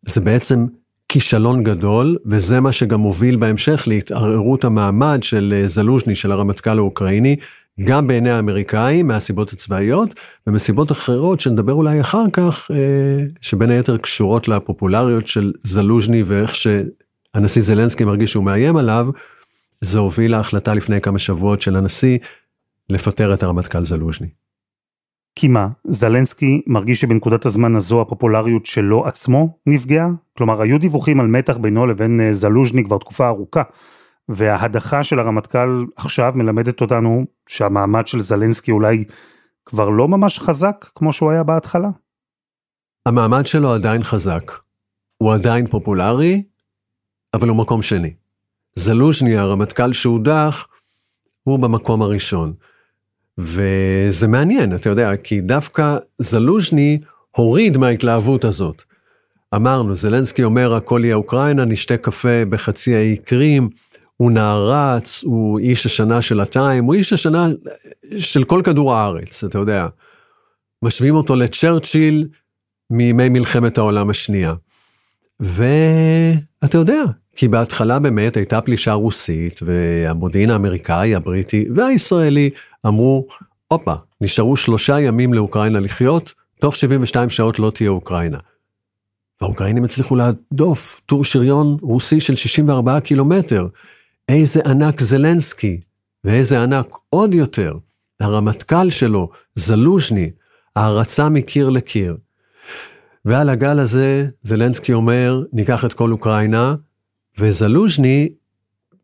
זה 0.07 0.21
בעצם 0.21 0.67
כישלון 1.09 1.65
גדול, 1.65 2.17
וזה 2.27 2.61
מה 2.61 2.73
שגם 2.73 3.01
הוביל 3.01 3.37
בהמשך 3.37 3.85
להתערערות 3.89 4.65
המעמד 4.65 5.23
של 5.23 5.55
אה, 5.57 5.67
זלוז'ני, 5.67 6.15
של 6.15 6.33
הרמטכ"ל 6.33 6.79
האוקראיני, 6.79 7.37
גם 7.81 8.07
בעיני 8.07 8.31
האמריקאים 8.31 9.07
מהסיבות 9.07 9.53
הצבאיות, 9.53 10.15
ומסיבות 10.47 10.93
אחרות 10.93 11.41
שנדבר 11.41 11.73
אולי 11.73 12.01
אחר 12.01 12.25
כך, 12.33 12.71
אה, 12.75 13.25
שבין 13.41 13.71
היתר 13.71 13.97
קשורות 13.97 14.49
לפופולריות 14.49 15.27
של 15.27 15.53
זלוז'ני 15.65 16.23
ואיך 16.23 16.55
שהנשיא 16.55 17.63
זלנסקי 17.63 18.05
מרגיש 18.05 18.33
שהוא 18.33 18.45
מאיים 18.45 18.77
עליו, 18.77 19.09
זה 19.81 19.99
הוביל 19.99 20.31
להחלטה 20.31 20.75
לפני 20.75 21.01
כמה 21.01 21.19
שבועות 21.19 21.63
של 21.63 21.77
הנשיא 21.77 22.19
לפטר 22.91 23.35
את 23.35 23.43
הרמטכ"ל 23.43 23.85
זלוז'ני. 23.85 24.29
כי 25.35 25.49
מה, 25.49 25.69
זלנסקי 25.85 26.63
מרגיש 26.67 27.01
שבנקודת 27.01 27.47
הזמן 27.47 27.77
הזו 27.77 28.01
הפופולריות 28.01 28.67
שלו 28.67 29.07
עצמו 29.07 29.59
נפגעה? 29.67 30.09
כלומר, 30.39 30.63
היו 30.63 30.79
דיווחים 30.79 31.21
על 31.21 31.27
מתח 31.27 31.57
בינו 31.57 31.87
לבין 31.87 32.21
אה, 32.21 32.35
זלוז'ני 32.35 32.85
כבר 32.85 32.99
תקופה 32.99 33.29
ארוכה, 33.29 33.63
וההדחה 34.29 35.03
של 35.03 35.19
הרמטכ"ל 35.19 35.85
עכשיו 35.97 36.33
מלמדת 36.35 36.81
אותנו 36.81 37.25
שהמעמד 37.47 38.07
של 38.07 38.21
זלנסקי 38.21 38.71
אולי 38.71 39.05
כבר 39.67 39.89
לא 39.89 40.09
ממש 40.09 40.39
חזק 40.39 40.87
כמו 40.95 41.13
שהוא 41.13 41.31
היה 41.31 41.43
בהתחלה? 41.43 41.89
המעמד 43.07 43.47
שלו 43.47 43.73
עדיין 43.73 44.05
חזק. 44.05 44.53
הוא 45.19 45.35
עדיין 45.35 45.67
פופולרי, 45.67 46.43
אבל 47.35 47.49
הוא 47.49 47.57
מקום 47.57 47.83
שני. 47.83 48.15
זלוז'ני, 48.75 49.37
הרמטכ"ל 49.37 49.93
שהודח, 49.93 50.67
הוא 51.43 51.59
במקום 51.59 52.03
הראשון. 52.03 52.53
וזה 53.39 54.29
מעניין, 54.29 54.75
אתה 54.75 54.89
יודע, 54.89 55.17
כי 55.17 55.41
דווקא 55.41 55.97
זלוז'ני 56.19 57.01
הוריד 57.37 57.77
מההתלהבות 57.77 58.45
הזאת. 58.45 58.83
אמרנו, 59.55 59.95
זלנסקי 59.95 60.45
אומר, 60.45 60.75
הכל 60.75 61.01
יהיה 61.05 61.17
אוקראינה, 61.17 61.65
נשתה 61.65 61.97
קפה 61.97 62.45
בחצי 62.51 62.95
האי 62.95 63.17
קרים, 63.17 63.69
הוא 64.17 64.31
נערץ, 64.31 65.25
הוא 65.25 65.59
איש 65.59 65.87
השנה 65.87 66.23
של 66.23 66.41
הטיים, 66.41 66.85
הוא 66.85 66.95
איש 66.95 67.13
השנה 67.13 67.49
של 68.19 68.45
כל 68.45 68.61
כדור 68.65 68.95
הארץ, 68.95 69.45
אתה 69.45 69.59
יודע. 69.59 69.87
משווים 70.83 71.15
אותו 71.15 71.37
לצ'רצ'יל 71.37 72.29
מימי 72.91 73.29
מלחמת 73.29 73.79
העולם 73.79 74.11
השנייה. 74.11 74.55
ואתה 75.41 76.79
יודע, 76.79 77.03
כי 77.37 77.49
בהתחלה 77.49 77.99
באמת 77.99 78.37
הייתה 78.37 78.61
פלישה 78.61 78.93
רוסית, 78.93 79.61
והמודיעין 79.63 80.51
האמריקאי, 80.51 81.15
הבריטי 81.15 81.69
והישראלי 81.75 82.51
אמרו, 82.87 83.27
הופה, 83.69 83.95
נשארו 84.21 84.57
שלושה 84.57 85.01
ימים 85.01 85.35
לאוקראינה 85.35 85.81
לחיות, 85.81 86.35
תוך 86.61 86.77
72 86.77 87.31
שעות 87.31 87.59
לא 87.59 87.71
תהיה 87.71 87.91
אוקראינה. 87.91 88.39
והאוקראינים 89.41 89.85
הצליחו 89.85 90.17
להדוף 90.17 91.01
טור 91.07 91.25
שריון 91.25 91.77
רוסי 91.83 92.21
של 92.21 92.37
64 92.37 93.01
קילומטר. 93.01 93.67
איזה 94.29 94.61
ענק 94.67 95.01
זלנסקי, 95.01 95.81
ואיזה 96.25 96.63
ענק 96.63 96.97
עוד 97.11 97.35
יותר, 97.35 97.79
הרמטכ"ל 98.21 98.91
שלו, 98.91 99.31
זלוז'ני, 99.55 100.31
הערצה 100.77 101.29
מקיר 101.29 101.71
לקיר. 101.71 102.17
ועל 103.25 103.49
הגל 103.49 103.79
הזה, 103.79 104.27
זלנסקי 104.43 104.93
אומר, 104.93 105.43
ניקח 105.53 105.85
את 105.85 105.93
כל 105.93 106.13
אוקראינה, 106.13 106.75
וזלוז'ני, 107.39 108.29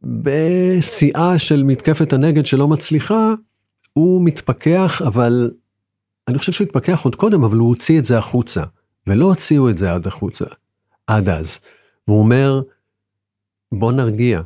בשיאה 0.03 1.39
של 1.39 1.63
מתקפת 1.63 2.13
הנגד 2.13 2.47
שלא 2.47 2.69
מצליחה, 2.69 3.35
הוא 3.93 4.25
מתפכח, 4.25 5.03
אבל 5.07 5.51
אני 6.29 6.39
חושב 6.39 6.53
שהוא 6.53 6.67
התפכח 6.67 7.05
עוד 7.05 7.15
קודם, 7.15 7.45
אבל 7.45 7.57
הוא 7.57 7.69
הוציא 7.69 7.99
את 7.99 8.05
זה 8.05 8.19
החוצה, 8.19 8.63
ולא 9.07 9.25
הוציאו 9.25 9.71
את 9.71 9.79
זה 9.79 9.93
עד 9.93 10.07
החוצה, 10.07 10.45
עד 11.07 11.29
אז. 11.29 11.61
והוא 12.09 12.19
אומר, 12.19 12.63
בוא 13.73 13.93
נרגיע, 13.93 14.43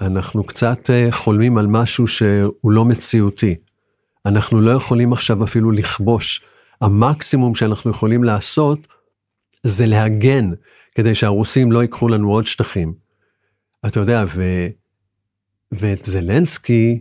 אנחנו 0.00 0.44
קצת 0.44 0.90
אה, 0.90 1.08
חולמים 1.10 1.58
על 1.58 1.66
משהו 1.66 2.06
שהוא 2.06 2.72
לא 2.72 2.84
מציאותי. 2.84 3.54
אנחנו 4.26 4.60
לא 4.60 4.70
יכולים 4.70 5.12
עכשיו 5.12 5.44
אפילו 5.44 5.70
לכבוש. 5.70 6.40
המקסימום 6.80 7.54
שאנחנו 7.54 7.90
יכולים 7.90 8.24
לעשות 8.24 8.86
זה 9.62 9.86
להגן 9.86 10.50
כדי 10.94 11.14
שהרוסים 11.14 11.72
לא 11.72 11.82
ייקחו 11.82 12.08
לנו 12.08 12.32
עוד 12.32 12.46
שטחים. 12.46 12.92
אתה 13.86 14.00
יודע, 14.00 14.24
ו... 14.28 14.42
ואת 15.72 15.98
זלנסקי 16.04 17.00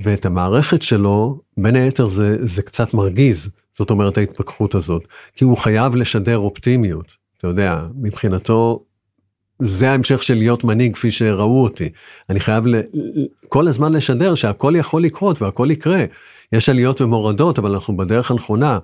ואת 0.00 0.26
המערכת 0.26 0.82
שלו, 0.82 1.40
בין 1.56 1.76
היתר 1.76 2.06
זה, 2.06 2.46
זה 2.46 2.62
קצת 2.62 2.94
מרגיז, 2.94 3.50
זאת 3.72 3.90
אומרת 3.90 4.18
ההתפכחות 4.18 4.74
הזאת, 4.74 5.02
כי 5.34 5.44
הוא 5.44 5.56
חייב 5.56 5.96
לשדר 5.96 6.38
אופטימיות, 6.38 7.16
אתה 7.38 7.46
יודע, 7.46 7.86
מבחינתו 7.94 8.84
זה 9.62 9.90
ההמשך 9.90 10.22
של 10.22 10.34
להיות 10.34 10.64
מנהיג 10.64 10.94
כפי 10.94 11.10
שראו 11.10 11.62
אותי. 11.62 11.88
אני 12.30 12.40
חייב 12.40 12.66
ל... 12.66 12.80
כל 13.48 13.68
הזמן 13.68 13.92
לשדר 13.92 14.34
שהכל 14.34 14.72
יכול 14.76 15.02
לקרות 15.02 15.42
והכל 15.42 15.68
יקרה. 15.70 16.04
יש 16.52 16.68
עליות 16.68 17.00
ומורדות, 17.00 17.58
אבל 17.58 17.74
אנחנו 17.74 17.96
בדרך 17.96 18.30
הנכונה. 18.30 18.78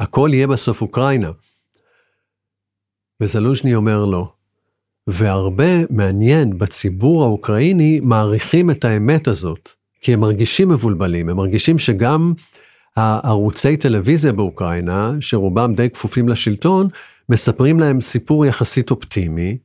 הכל 0.00 0.30
יהיה 0.32 0.46
בסוף 0.46 0.82
אוקראינה. 0.82 1.30
וזלוז'ני 3.20 3.74
אומר 3.74 4.04
לא. 4.04 4.32
והרבה, 5.06 5.86
מעניין, 5.90 6.58
בציבור 6.58 7.22
האוקראיני 7.22 8.00
מעריכים 8.02 8.70
את 8.70 8.84
האמת 8.84 9.28
הזאת, 9.28 9.70
כי 10.00 10.12
הם 10.12 10.20
מרגישים 10.20 10.68
מבולבלים, 10.68 11.28
הם 11.28 11.36
מרגישים 11.36 11.78
שגם 11.78 12.32
הערוצי 12.96 13.76
טלוויזיה 13.76 14.32
באוקראינה, 14.32 15.12
שרובם 15.20 15.74
די 15.74 15.90
כפופים 15.90 16.28
לשלטון, 16.28 16.88
מספרים 17.28 17.80
להם 17.80 18.00
סיפור 18.00 18.46
יחסית 18.46 18.90
אופטימי, 18.90 19.58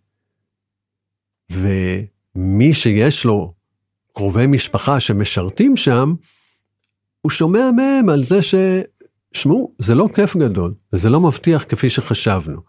ומי 1.52 2.74
שיש 2.74 3.26
לו 3.26 3.54
קרובי 4.14 4.48
משפחה 4.48 5.00
שמשרתים 5.00 5.78
שם, 5.78 6.14
הוא 7.22 7.30
שומע 7.30 7.72
מהם 7.76 8.10
על 8.10 8.24
זה 8.24 8.42
ש... 8.42 8.56
שמעו, 9.34 9.76
זה 9.80 9.96
לא 9.96 10.08
כיף 10.16 10.36
גדול, 10.36 10.74
וזה 10.94 11.10
לא 11.10 11.22
מבטיח 11.22 11.66
כפי 11.70 11.90
שחשבנו. 11.90 12.62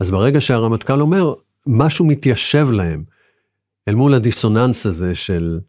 אז 0.00 0.10
ברגע 0.10 0.40
שהרמטכ"ל 0.40 1.00
אומר, 1.00 1.34
משהו 1.66 2.04
מתיישב 2.04 2.68
להם, 2.70 3.04
אל 3.88 3.94
מול 3.94 4.14
הדיסוננס 4.14 4.86
הזה 4.86 5.14
של 5.14 5.60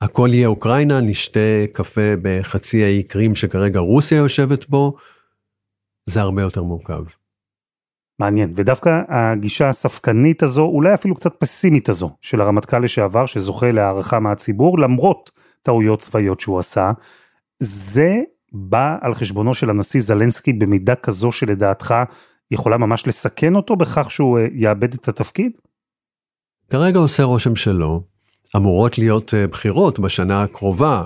הכל 0.00 0.28
יהיה 0.32 0.48
אוקראינה, 0.48 1.00
נשתה 1.00 1.40
קפה 1.72 2.14
בחצי 2.22 2.84
האי 2.84 3.02
קרים 3.02 3.34
שכרגע 3.34 3.80
רוסיה 3.80 4.18
יושבת 4.18 4.68
בו, 4.68 4.96
זה 6.06 6.20
הרבה 6.20 6.42
יותר 6.42 6.62
מורכב. 6.62 7.04
מעניין, 8.18 8.52
ודווקא 8.54 9.02
הגישה 9.08 9.68
הספקנית 9.68 10.42
הזו, 10.42 10.62
אולי 10.62 10.94
אפילו 10.94 11.14
קצת 11.14 11.34
פסימית 11.38 11.88
הזו, 11.88 12.10
של 12.20 12.40
הרמטכ"ל 12.40 12.78
לשעבר, 12.78 13.26
שזוכה 13.26 13.72
להערכה 13.72 14.20
מהציבור, 14.20 14.78
למרות 14.78 15.30
טעויות 15.62 16.00
צבאיות 16.00 16.40
שהוא 16.40 16.58
עשה, 16.58 16.92
זה 17.60 18.20
בא 18.52 18.96
על 19.00 19.14
חשבונו 19.14 19.54
של 19.54 19.70
הנשיא 19.70 20.00
זלנסקי 20.00 20.52
במידה 20.52 20.94
כזו 20.94 21.32
שלדעתך 21.32 21.94
יכולה 22.50 22.76
ממש 22.78 23.06
לסכן 23.06 23.54
אותו 23.54 23.76
בכך 23.76 24.10
שהוא 24.10 24.38
אה, 24.38 24.46
יאבד 24.52 24.94
את 24.94 25.08
התפקיד? 25.08 25.52
כרגע 26.70 26.98
עושה 26.98 27.22
רושם 27.22 27.56
שלא. 27.56 28.00
אמורות 28.56 28.98
להיות 28.98 29.34
אה, 29.34 29.46
בחירות 29.46 29.98
בשנה 29.98 30.42
הקרובה. 30.42 31.04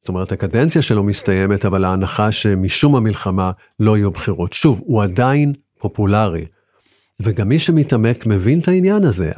זאת 0.00 0.08
אומרת, 0.08 0.32
הקדנציה 0.32 0.82
שלו 0.82 1.02
מסתיימת, 1.02 1.64
אבל 1.64 1.84
ההנחה 1.84 2.32
שמשום 2.32 2.96
המלחמה 2.96 3.50
לא 3.80 3.96
יהיו 3.96 4.10
בחירות. 4.10 4.52
שוב, 4.52 4.80
הוא 4.84 5.02
עדיין 5.02 5.52
פופולרי. 5.82 6.46
וגם 7.20 7.48
מי 7.48 7.58
שמתעמק 7.58 8.26
מבין 8.26 8.60
את 8.60 8.68
העניין 8.68 9.04
הזה. 9.04 9.32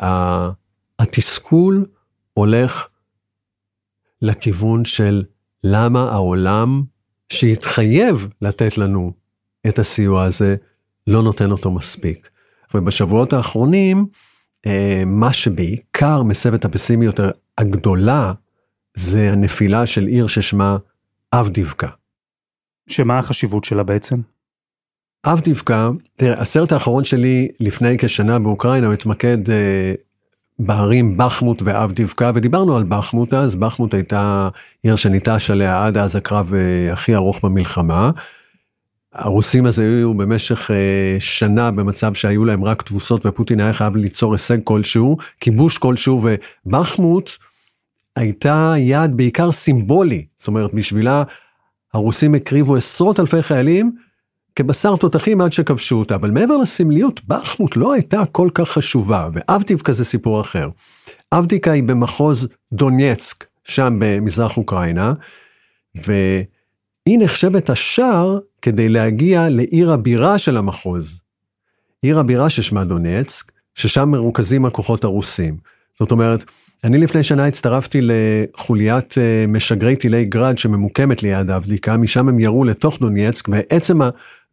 התסכול 0.99 1.87
הולך 2.35 2.89
לכיוון 4.23 4.85
של 4.85 5.25
למה 5.65 6.13
העולם 6.13 6.83
שהתחייב 7.33 8.27
לתת 8.43 8.79
לנו 8.79 9.13
את 9.69 9.79
הסיוע 9.79 10.25
הזה, 10.25 10.57
לא 11.07 11.23
נותן 11.23 11.51
אותו 11.51 11.71
מספיק. 11.71 12.31
ובשבועות 12.75 13.33
האחרונים, 13.33 14.07
אה, 14.67 15.03
מה 15.07 15.33
שבעיקר 15.33 16.23
מסב 16.23 16.55
את 16.55 16.65
הפסימיות 16.65 17.21
הגדולה, 17.59 18.33
זה 18.95 19.33
הנפילה 19.33 19.87
של 19.87 20.07
עיר 20.07 20.27
ששמה 20.27 20.77
אבדיבקה. 21.33 21.89
שמה 22.87 23.19
החשיבות 23.19 23.65
שלה 23.65 23.83
בעצם? 23.83 24.17
אבדיבקה, 25.27 25.91
תראה, 26.17 26.41
הסרט 26.41 26.73
האחרון 26.73 27.05
שלי 27.05 27.49
לפני 27.61 27.99
כשנה 27.99 28.39
באוקראינה, 28.39 28.93
התמקד 28.93 29.51
אה, 29.51 29.93
בערים 30.59 31.17
בחמוט 31.17 31.63
ואבדיבקה, 31.65 32.31
ודיברנו 32.35 32.77
על 32.77 32.85
בחמוט 32.89 33.35
אז, 33.35 33.57
בחמוט 33.57 33.95
הייתה 33.95 34.49
עיר 34.83 34.97
שניטש 34.97 35.51
עליה 35.51 35.87
עד 35.87 35.99
אז 35.99 36.17
הקרב 36.17 36.55
אה, 36.55 36.93
הכי 36.93 37.15
ארוך 37.15 37.45
במלחמה. 37.45 38.11
הרוסים 39.13 39.67
אז 39.67 39.79
היו 39.79 40.15
במשך 40.15 40.71
אה, 40.71 41.17
שנה 41.21 41.71
במצב 41.71 42.15
שהיו 42.15 42.45
להם 42.45 42.65
רק 42.65 42.83
תבוסות 42.83 43.27
ופוטין 43.27 43.61
היה 43.61 43.73
חייב 43.73 43.97
ליצור 43.97 44.33
הישג 44.33 44.59
כלשהו, 44.65 45.17
כיבוש 45.41 45.79
כלשהו, 45.79 46.23
ובחמוט 46.67 47.31
הייתה 48.17 48.75
יעד 48.79 49.17
בעיקר 49.17 49.53
סימבולי, 49.53 50.25
זאת 50.39 50.49
אומרת 50.49 50.75
בשבילה 50.75 51.23
הרוסים 51.95 52.35
הקריבו 52.35 52.77
עשרות 52.77 53.21
אלפי 53.21 53.43
חיילים 53.43 54.04
כבשר 54.57 54.97
תותחים 54.97 55.41
עד 55.41 55.53
שכבשו 55.53 55.97
אותה, 55.97 56.15
אבל 56.15 56.31
מעבר 56.31 56.57
לסמליות, 56.57 57.21
בחמות 57.29 57.77
לא 57.77 57.93
הייתה 57.93 58.23
כל 58.33 58.49
כך 58.55 58.69
חשובה, 58.69 59.29
ואבדיבקה 59.33 59.93
זה 59.93 60.05
סיפור 60.05 60.41
אחר. 60.41 60.69
אבדיקה 61.33 61.73
היא 61.73 61.83
במחוז 61.83 62.49
דונייצק, 62.73 63.45
שם 63.65 63.97
במזרח 63.99 64.57
אוקראינה, 64.57 65.13
והיא 65.95 67.19
נחשבת 67.19 67.71
השער 67.71 68.39
כדי 68.63 68.89
להגיע 68.89 69.49
לעיר 69.49 69.93
הבירה 69.93 70.39
של 70.39 70.57
המחוז. 70.57 71.21
עיר 72.03 72.19
הבירה 72.19 72.51
ששמה 72.51 72.85
דונייצק, 72.85 73.53
ששם 73.75 74.09
מרוכזים 74.09 74.65
הכוחות 74.65 75.05
הרוסים. 75.05 75.57
זאת 75.99 76.11
אומרת, 76.11 76.45
אני 76.85 76.99
לפני 76.99 77.23
שנה 77.23 77.47
הצטרפתי 77.47 78.01
לחוליית 78.03 79.19
אה, 79.19 79.45
משגרי 79.49 79.97
טילי 79.97 80.25
גראד 80.25 80.59
שממוקמת 80.59 81.23
ליד 81.23 81.51
אבדיקה, 81.51 81.97
משם 81.97 82.29
הם 82.29 82.39
ירו 82.39 82.65
לתוך 82.65 82.99
דונייצק, 83.01 83.49
ועצם 83.49 83.99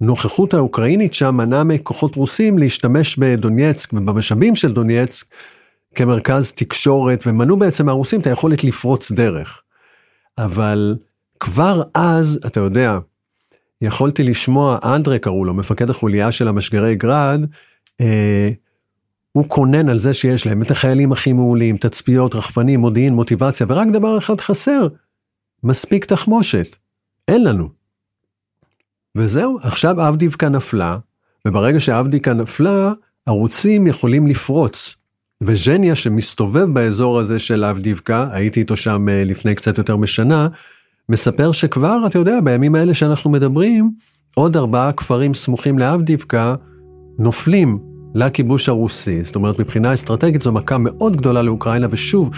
הנוכחות 0.01 0.53
האוקראינית 0.53 1.13
שם 1.13 1.35
מנע 1.35 1.63
מכוחות 1.63 2.15
רוסים 2.15 2.57
להשתמש 2.57 3.17
בדונייצק 3.17 3.93
ובמשאבים 3.93 4.55
של 4.55 4.73
דונייצק 4.73 5.25
כמרכז 5.95 6.51
תקשורת, 6.51 7.23
ומנעו 7.27 7.57
בעצם 7.57 7.85
מהרוסים 7.85 8.21
את 8.21 8.27
היכולת 8.27 8.63
לפרוץ 8.63 9.11
דרך. 9.11 9.61
אבל 10.37 10.95
כבר 11.39 11.83
אז, 11.93 12.39
אתה 12.45 12.59
יודע, 12.59 12.97
יכולתי 13.81 14.23
לשמוע, 14.23 14.77
אנדרה 14.83 15.19
קראו 15.19 15.45
לו, 15.45 15.53
מפקד 15.53 15.89
החוליה 15.89 16.31
של 16.31 16.47
המשגרי 16.47 16.95
גראד, 16.95 17.45
אה, 18.01 18.49
הוא 19.31 19.45
קונן 19.47 19.89
על 19.89 19.99
זה 19.99 20.13
שיש 20.13 20.45
להם 20.45 20.61
את 20.61 20.71
החיילים 20.71 21.11
הכי 21.11 21.33
מעולים, 21.33 21.77
תצפיות, 21.77 22.35
רחפנים, 22.35 22.79
מודיעין, 22.79 23.13
מוטיבציה, 23.13 23.65
ורק 23.69 23.87
דבר 23.87 24.17
אחד 24.17 24.41
חסר, 24.41 24.87
מספיק 25.63 26.05
תחמושת. 26.05 26.75
אין 27.27 27.43
לנו. 27.43 27.80
וזהו, 29.15 29.57
עכשיו 29.61 30.07
אבדיבקה 30.07 30.49
נפלה, 30.49 30.97
וברגע 31.47 31.79
שאבדיקה 31.79 32.33
נפלה, 32.33 32.91
הרוסים 33.27 33.87
יכולים 33.87 34.27
לפרוץ. 34.27 34.95
וז'ניה 35.43 35.95
שמסתובב 35.95 36.73
באזור 36.73 37.19
הזה 37.19 37.39
של 37.39 37.65
אבדיבקה, 37.65 38.27
הייתי 38.31 38.59
איתו 38.59 38.77
שם 38.77 39.09
אה, 39.09 39.23
לפני 39.23 39.55
קצת 39.55 39.77
יותר 39.77 39.97
משנה, 39.97 40.47
מספר 41.09 41.51
שכבר, 41.51 42.03
אתה 42.07 42.19
יודע, 42.19 42.39
בימים 42.43 42.75
האלה 42.75 42.93
שאנחנו 42.93 43.29
מדברים, 43.29 43.91
עוד 44.35 44.57
ארבעה 44.57 44.91
כפרים 44.91 45.33
סמוכים 45.33 45.79
לאבדיבקה 45.79 46.55
נופלים 47.19 47.79
לכיבוש 48.15 48.69
הרוסי. 48.69 49.23
זאת 49.23 49.35
אומרת, 49.35 49.59
מבחינה 49.59 49.93
אסטרטגית 49.93 50.41
זו 50.41 50.51
מכה 50.51 50.77
מאוד 50.77 51.17
גדולה 51.17 51.41
לאוקראינה, 51.41 51.87
ושוב, 51.89 52.29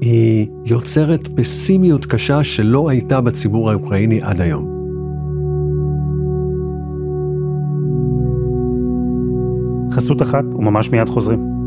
היא 0.00 0.46
יוצרת 0.64 1.28
פסימיות 1.36 2.06
קשה 2.06 2.44
שלא 2.44 2.88
הייתה 2.88 3.20
בציבור 3.20 3.70
האוקראיני 3.70 4.22
עד 4.22 4.40
היום. 4.40 4.81
חסות 9.92 10.22
אחת 10.22 10.44
וממש 10.54 10.90
מיד 10.90 11.08
חוזרים. 11.08 11.61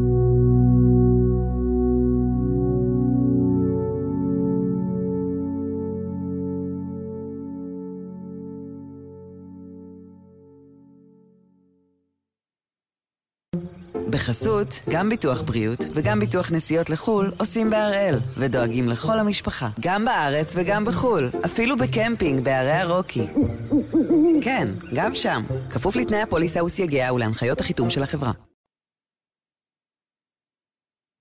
בחסות, 14.26 14.80
גם 14.90 15.10
ביטוח 15.10 15.42
בריאות 15.42 15.80
וגם 15.94 16.20
ביטוח 16.20 16.52
נסיעות 16.52 16.90
לחו"ל 16.90 17.32
עושים 17.40 17.70
בהראל, 17.70 18.16
ודואגים 18.38 18.90
לכל 18.90 19.20
המשפחה, 19.20 19.70
גם 19.80 20.06
בארץ 20.06 20.54
וגם 20.58 20.86
בחו"ל, 20.86 21.30
אפילו 21.46 21.78
בקמפינג 21.78 22.44
בערי 22.44 22.72
הרוקי. 22.72 23.28
כן, 24.42 24.68
גם 24.96 25.16
שם, 25.16 25.44
כפוף 25.70 25.96
לתנאי 25.96 26.22
הפוליסה 26.22 26.64
וסייגיה 26.64 27.14
ולהנחיות 27.14 27.62
החיתום 27.62 27.90
של 27.90 28.04
החברה. 28.04 28.32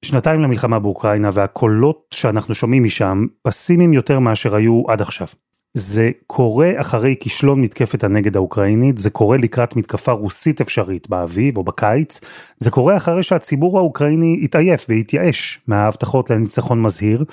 שנתיים 0.04 0.40
למלחמה 0.40 0.78
באוקראינה 0.78 1.30
והקולות 1.32 2.06
שאנחנו 2.14 2.54
שומעים 2.54 2.84
משם 2.84 3.26
פסימיים 3.42 3.92
יותר 3.92 4.18
מאשר 4.18 4.54
היו 4.54 4.82
עד 4.88 5.00
עכשיו. 5.00 5.28
זה 5.76 6.10
קורה 6.26 6.72
אחרי 6.76 7.14
כישלון 7.20 7.60
מתקפת 7.60 8.04
הנגד 8.04 8.36
האוקראינית, 8.36 8.98
זה 8.98 9.10
קורה 9.10 9.36
לקראת 9.36 9.76
מתקפה 9.76 10.12
רוסית 10.12 10.60
אפשרית 10.60 11.08
באביב 11.08 11.56
או 11.56 11.64
בקיץ, 11.64 12.20
זה 12.56 12.70
קורה 12.70 12.96
אחרי 12.96 13.22
שהציבור 13.22 13.78
האוקראיני 13.78 14.40
התעייף 14.42 14.86
והתייאש 14.88 15.60
מההבטחות 15.68 16.30
לניצחון 16.30 16.82
מזהיר, 16.82 17.24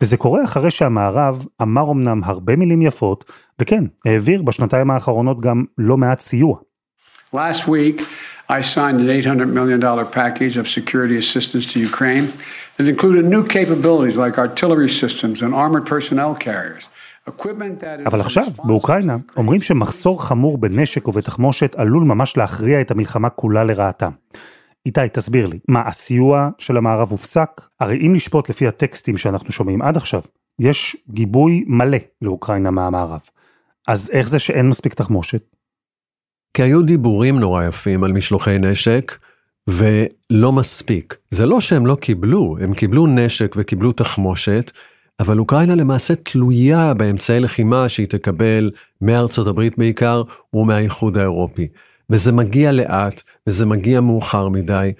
וזה 0.00 0.16
קורה 0.16 0.44
אחרי 0.44 0.70
שהמערב 0.70 1.46
אמר 1.62 1.90
אמנם 1.90 2.20
הרבה 2.24 2.56
מילים 2.56 2.82
יפות, 2.82 3.24
וכן, 3.58 3.84
העביר 4.06 4.42
בשנתיים 4.42 4.90
האחרונות 4.90 5.40
גם 5.40 5.64
לא 5.78 5.96
מעט 5.96 6.20
סיוע. 6.20 6.56
Last 7.34 7.68
week, 7.68 8.02
I 8.48 8.60
signed 8.60 9.00
an 9.00 9.08
$800 9.08 9.48
million 9.58 9.80
package 10.10 10.56
of 10.56 10.68
security 10.68 11.16
assistance 11.18 11.66
to 11.72 11.78
Ukraine 11.78 12.32
that 12.76 12.88
included 12.88 13.24
new 13.24 13.44
capabilities 13.46 14.16
like 14.16 14.38
artillery 14.38 14.88
systems 14.88 15.42
and 15.42 15.54
armored 15.54 15.86
personnel 15.86 16.34
carriers. 16.34 16.84
אבל 18.06 18.20
עכשיו, 18.20 18.46
באוקראינה, 18.64 19.16
אומרים 19.36 19.60
שמחסור 19.60 20.24
חמור 20.24 20.58
בנשק 20.58 21.08
ובתחמושת 21.08 21.74
עלול 21.74 22.04
ממש 22.04 22.36
להכריע 22.36 22.80
את 22.80 22.90
המלחמה 22.90 23.28
כולה 23.28 23.64
לרעתם. 23.64 24.10
איתי, 24.86 25.00
תסביר 25.12 25.46
לי, 25.46 25.58
מה, 25.68 25.82
הסיוע 25.86 26.48
של 26.58 26.76
המערב 26.76 27.10
הופסק? 27.10 27.60
הרי 27.80 28.06
אם 28.06 28.14
לשפוט 28.14 28.50
לפי 28.50 28.66
הטקסטים 28.66 29.16
שאנחנו 29.16 29.52
שומעים 29.52 29.82
עד 29.82 29.96
עכשיו, 29.96 30.22
יש 30.60 30.96
גיבוי 31.10 31.64
מלא 31.66 31.98
לאוקראינה 32.22 32.70
מהמערב. 32.70 33.20
אז 33.88 34.10
איך 34.12 34.28
זה 34.28 34.38
שאין 34.38 34.68
מספיק 34.68 34.94
תחמושת? 34.94 35.42
כי 36.54 36.62
היו 36.62 36.82
דיבורים 36.82 37.38
נורא 37.38 37.64
יפים 37.64 38.04
על 38.04 38.12
משלוחי 38.12 38.58
נשק, 38.58 39.18
ולא 39.68 40.52
מספיק. 40.52 41.16
זה 41.30 41.46
לא 41.46 41.60
שהם 41.60 41.86
לא 41.86 41.94
קיבלו, 41.94 42.56
הם 42.60 42.74
קיבלו 42.74 43.06
נשק 43.06 43.54
וקיבלו 43.58 43.92
תחמושת, 43.92 44.70
אבל 45.20 45.38
אוקראינה 45.38 45.74
למעשה 45.74 46.14
תלויה 46.14 46.94
באמצעי 46.94 47.40
לחימה 47.40 47.88
שהיא 47.88 48.06
תקבל 48.06 48.70
מארצות 49.00 49.46
הברית 49.46 49.78
בעיקר 49.78 50.22
ומהאיחוד 50.54 51.18
האירופי. 51.18 51.68
וזה 52.10 52.32
מגיע 52.32 52.72
לאט, 52.72 53.22
וזה 53.46 53.66
מגיע 53.66 54.00
מאוחר 54.00 54.48
מדי. 54.48 54.92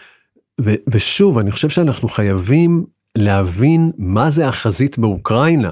ו- 0.60 0.74
ושוב, 0.88 1.38
אני 1.38 1.50
חושב 1.50 1.68
שאנחנו 1.68 2.08
חייבים 2.08 2.84
להבין 3.18 3.90
מה 3.98 4.30
זה 4.30 4.48
החזית 4.48 4.98
באוקראינה. 4.98 5.70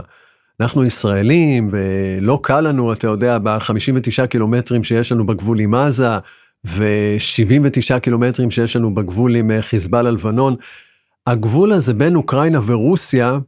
אנחנו 0.60 0.84
ישראלים, 0.84 1.68
ולא 1.70 2.40
קל 2.42 2.60
לנו, 2.60 2.92
אתה 2.92 3.06
יודע, 3.06 3.38
ב-59 3.38 4.26
קילומטרים 4.26 4.84
שיש 4.84 5.12
לנו 5.12 5.26
בגבול 5.26 5.60
עם 5.60 5.74
עזה, 5.74 6.18
ו-79 6.66 7.98
קילומטרים 7.98 8.50
שיש 8.50 8.76
לנו 8.76 8.94
בגבול 8.94 9.36
עם 9.36 9.50
אה, 9.50 9.62
חיזבאללה 9.62 10.10
לבנון. 10.10 10.56
הגבול 11.26 11.72
הזה 11.72 11.94
בין 11.94 12.16
אוקראינה 12.16 12.60
ורוסיה, 12.66 13.38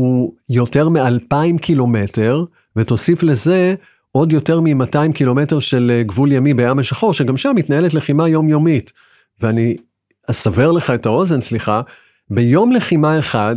הוא 0.00 0.32
יותר 0.48 0.88
מאלפיים 0.88 1.58
קילומטר, 1.58 2.44
ותוסיף 2.76 3.22
לזה 3.22 3.74
עוד 4.12 4.32
יותר 4.32 4.60
מ-200 4.60 5.12
קילומטר 5.14 5.58
של 5.58 5.92
אה, 5.94 6.02
גבול 6.02 6.32
ימי 6.32 6.54
בים 6.54 6.78
השחור, 6.78 7.12
שגם 7.12 7.36
שם 7.36 7.52
מתנהלת 7.56 7.94
לחימה 7.94 8.28
יומיומית. 8.28 8.92
ואני 9.40 9.76
אסבר 10.30 10.72
לך 10.72 10.90
את 10.90 11.06
האוזן, 11.06 11.40
סליחה, 11.40 11.80
ביום 12.30 12.72
לחימה 12.72 13.18
אחד, 13.18 13.56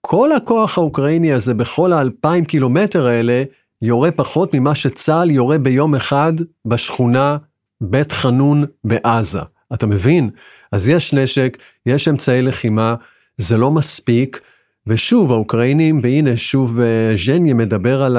כל 0.00 0.32
הכוח 0.32 0.78
האוקראיני 0.78 1.32
הזה 1.32 1.54
בכל 1.54 1.92
האלפיים 1.92 2.44
קילומטר 2.44 3.06
האלה, 3.06 3.42
יורה 3.82 4.10
פחות 4.10 4.54
ממה 4.54 4.74
שצה"ל 4.74 5.30
יורה 5.30 5.58
ביום 5.58 5.94
אחד 5.94 6.32
בשכונה 6.64 7.36
בית 7.80 8.12
חנון 8.12 8.64
בעזה. 8.84 9.40
אתה 9.74 9.86
מבין? 9.86 10.30
אז 10.72 10.88
יש 10.88 11.14
נשק, 11.14 11.58
יש 11.86 12.08
אמצעי 12.08 12.42
לחימה, 12.42 12.94
זה 13.36 13.56
לא 13.56 13.70
מספיק. 13.70 14.40
ושוב, 14.88 15.32
האוקראינים, 15.32 16.00
והנה 16.02 16.36
שוב 16.36 16.80
אה, 16.80 17.12
ז'ניה 17.26 17.54
מדבר 17.54 18.02
על 18.02 18.16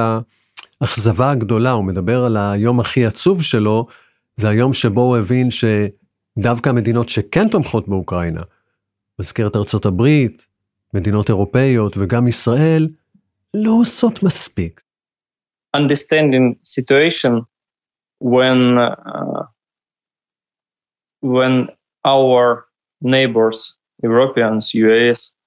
האכזבה 0.81 1.31
הגדולה, 1.31 1.71
הוא 1.71 1.85
מדבר 1.85 2.23
על 2.25 2.37
היום 2.37 2.79
הכי 2.79 3.05
עצוב 3.05 3.43
שלו, 3.43 3.87
זה 4.37 4.49
היום 4.49 4.73
שבו 4.73 5.01
הוא 5.01 5.17
הבין 5.17 5.47
שדווקא 5.51 6.69
מדינות 6.69 7.09
שכן 7.09 7.49
תומכות 7.49 7.87
באוקראינה, 7.87 8.41
מזכיר 9.19 9.47
את 9.47 9.55
ארצות 9.55 9.85
הברית, 9.85 10.47
מדינות 10.93 11.29
אירופאיות 11.29 11.97
וגם 11.97 12.27
ישראל, 12.27 12.87
לא 13.53 13.71
עושות 13.71 14.23
מספיק. 14.23 14.81
Understanding 15.77 16.55
situation 16.63 17.33
when 18.19 18.59
uh, 18.77 19.43
when 21.21 21.53
our 22.05 22.65
neighbors, 23.01 23.77
Europeans, 24.03 24.73
US, 24.73 25.38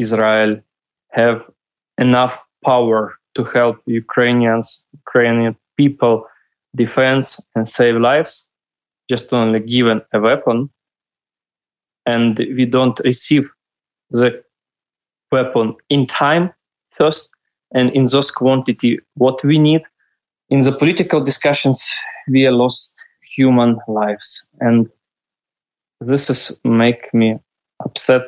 Israel 0.00 0.60
have 1.10 1.42
enough 1.98 2.34
power 2.64 3.14
to 3.34 3.44
help 3.44 3.76
Ukrainians, 3.86 4.84
Ukrainian 5.02 5.56
people 5.76 6.26
defend 6.74 7.24
and 7.54 7.66
save 7.66 7.96
lives, 7.96 8.48
just 9.08 9.32
only 9.32 9.60
given 9.60 10.02
a 10.12 10.20
weapon, 10.20 10.70
and 12.06 12.38
we 12.38 12.64
don't 12.64 13.00
receive 13.04 13.48
the 14.10 14.42
weapon 15.32 15.76
in 15.88 16.06
time 16.06 16.52
first 16.90 17.30
and 17.72 17.90
in 17.90 18.06
those 18.06 18.30
quantity 18.30 18.98
what 19.14 19.42
we 19.44 19.58
need. 19.58 19.82
In 20.48 20.58
the 20.58 20.76
political 20.76 21.20
discussions, 21.22 21.78
we 22.28 22.48
lost 22.48 22.92
human 23.36 23.78
lives. 23.86 24.48
And 24.60 24.90
this 26.00 26.30
is 26.30 26.56
make 26.64 27.12
me 27.14 27.38
upset 27.84 28.22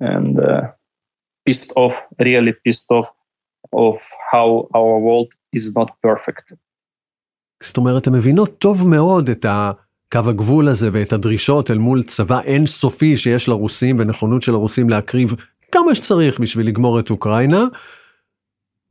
and 0.00 0.38
uh, 0.38 0.68
pissed 1.48 1.72
off, 1.76 1.94
really 2.20 2.52
pissed 2.64 2.90
off 2.90 3.08
of 3.72 3.96
how 4.32 4.68
our 4.78 4.98
world 5.06 5.30
is 5.56 5.72
not 5.78 5.90
perfect. 6.06 6.54
זאת 7.62 7.76
אומרת, 7.76 8.06
הן 8.06 8.14
מבינות 8.14 8.58
טוב 8.58 8.88
מאוד 8.88 9.30
את 9.30 9.46
הקו 9.48 10.30
הגבול 10.30 10.68
הזה 10.68 10.88
ואת 10.92 11.12
הדרישות 11.12 11.70
אל 11.70 11.78
מול 11.78 12.02
צבא 12.02 12.40
אינסופי 12.40 13.16
שיש 13.16 13.48
לרוסים 13.48 13.98
ונכונות 13.98 14.42
של 14.42 14.54
הרוסים 14.54 14.90
להקריב 14.90 15.34
כמה 15.72 15.94
שצריך 15.94 16.40
בשביל 16.40 16.66
לגמור 16.66 17.00
את 17.00 17.10
אוקראינה, 17.10 17.64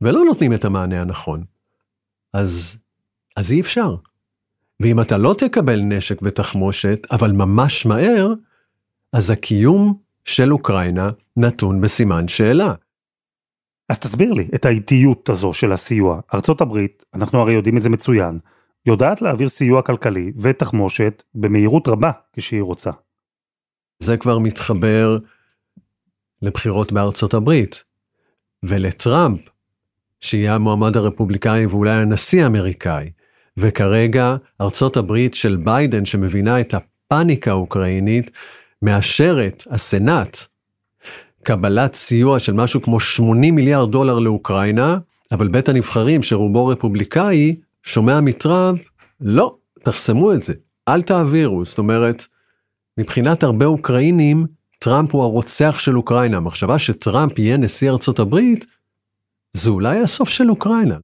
ולא 0.00 0.24
נותנים 0.24 0.52
את 0.52 0.64
המענה 0.64 1.00
הנכון. 1.00 1.44
אז, 2.32 2.78
אז 3.36 3.52
אי 3.52 3.60
אפשר. 3.60 3.96
ואם 4.80 5.00
אתה 5.00 5.18
לא 5.18 5.34
תקבל 5.38 5.80
נשק 5.80 6.18
ותחמושת, 6.22 7.06
אבל 7.10 7.32
ממש 7.32 7.86
מהר, 7.86 8.34
אז 9.12 9.30
הקיום 9.30 9.98
של 10.28 10.52
אוקראינה 10.52 11.10
נתון 11.36 11.80
בסימן 11.80 12.28
שאלה. 12.28 12.74
אז 13.88 13.98
תסביר 13.98 14.32
לי 14.32 14.48
את 14.54 14.64
האיטיות 14.64 15.28
הזו 15.28 15.52
של 15.52 15.72
הסיוע. 15.72 16.20
ארצות 16.34 16.60
הברית, 16.60 17.04
אנחנו 17.14 17.40
הרי 17.40 17.52
יודעים 17.52 17.76
את 17.76 17.82
זה 17.82 17.90
מצוין, 17.90 18.38
יודעת 18.86 19.22
להעביר 19.22 19.48
סיוע 19.48 19.82
כלכלי 19.82 20.32
ותחמושת 20.42 21.22
במהירות 21.34 21.88
רבה 21.88 22.10
כשהיא 22.32 22.62
רוצה. 22.62 22.90
זה 24.02 24.16
כבר 24.16 24.38
מתחבר 24.38 25.18
לבחירות 26.42 26.92
בארצות 26.92 27.34
הברית, 27.34 27.84
ולטראמפ, 28.62 29.40
שיהיה 30.20 30.54
המועמד 30.54 30.96
הרפובליקאי 30.96 31.66
ואולי 31.66 31.90
הנשיא 31.90 32.44
האמריקאי. 32.44 33.10
וכרגע 33.56 34.36
ארצות 34.60 34.96
הברית 34.96 35.34
של 35.34 35.56
ביידן, 35.56 36.04
שמבינה 36.04 36.60
את 36.60 36.74
הפאניקה 36.74 37.50
האוקראינית, 37.50 38.30
מאשרת, 38.82 39.64
הסנאט, 39.70 40.38
קבלת 41.42 41.94
סיוע 41.94 42.38
של 42.38 42.52
משהו 42.52 42.82
כמו 42.82 43.00
80 43.00 43.54
מיליארד 43.54 43.90
דולר 43.90 44.18
לאוקראינה, 44.18 44.98
אבל 45.32 45.48
בית 45.48 45.68
הנבחרים, 45.68 46.22
שרובו 46.22 46.66
רפובליקאי, 46.66 47.56
שומע 47.82 48.20
מטראמפ, 48.20 48.80
לא, 49.20 49.56
תחסמו 49.82 50.32
את 50.32 50.42
זה, 50.42 50.52
אל 50.88 51.02
תעבירו. 51.02 51.64
זאת 51.64 51.78
אומרת, 51.78 52.26
מבחינת 52.98 53.42
הרבה 53.42 53.66
אוקראינים, 53.66 54.46
טראמפ 54.78 55.14
הוא 55.14 55.22
הרוצח 55.22 55.78
של 55.78 55.96
אוקראינה. 55.96 56.36
המחשבה 56.36 56.78
שטראמפ 56.78 57.38
יהיה 57.38 57.56
נשיא 57.56 57.90
ארצות 57.90 58.18
הברית, 58.18 58.66
זה 59.52 59.70
אולי 59.70 59.98
הסוף 59.98 60.28
של 60.28 60.50
אוקראינה. 60.50 60.96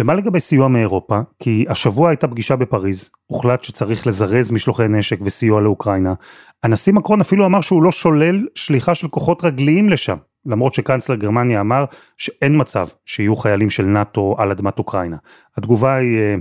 ומה 0.00 0.14
לגבי 0.14 0.40
סיוע 0.40 0.68
מאירופה? 0.68 1.20
כי 1.38 1.64
השבוע 1.68 2.08
הייתה 2.08 2.28
פגישה 2.28 2.56
בפריז, 2.56 3.10
הוחלט 3.26 3.64
שצריך 3.64 4.06
לזרז 4.06 4.52
משלוחי 4.52 4.88
נשק 4.88 5.18
וסיוע 5.22 5.60
לאוקראינה. 5.60 6.14
הנשיא 6.62 6.92
מקרון 6.92 7.20
אפילו 7.20 7.46
אמר 7.46 7.60
שהוא 7.60 7.82
לא 7.82 7.92
שולל 7.92 8.46
שליחה 8.54 8.94
של 8.94 9.08
כוחות 9.08 9.44
רגליים 9.44 9.88
לשם, 9.88 10.16
למרות 10.46 10.74
שקנצלר 10.74 11.16
גרמניה 11.16 11.60
אמר 11.60 11.84
שאין 12.16 12.60
מצב 12.60 12.86
שיהיו 13.06 13.36
חיילים 13.36 13.70
של 13.70 13.84
נאט"ו 13.84 14.34
על 14.38 14.50
אדמת 14.50 14.78
אוקראינה. 14.78 15.16
התגובה 15.56 15.94
היא 15.94 16.18
אה, 16.18 16.34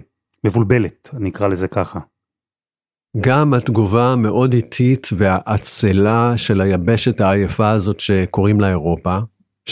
מבולבלת, 0.43 1.09
אני 1.17 1.29
אקרא 1.29 1.47
לזה 1.47 1.67
ככה. 1.67 1.99
גם 3.21 3.53
התגובה 3.53 4.13
המאוד 4.13 4.53
איטית 4.53 5.07
והאצלה 5.17 6.33
של 6.37 6.61
היבשת 6.61 7.21
העייפה 7.21 7.69
הזאת 7.69 7.99
שקוראים 7.99 8.61
לה 8.61 8.69
אירופה, 8.69 9.17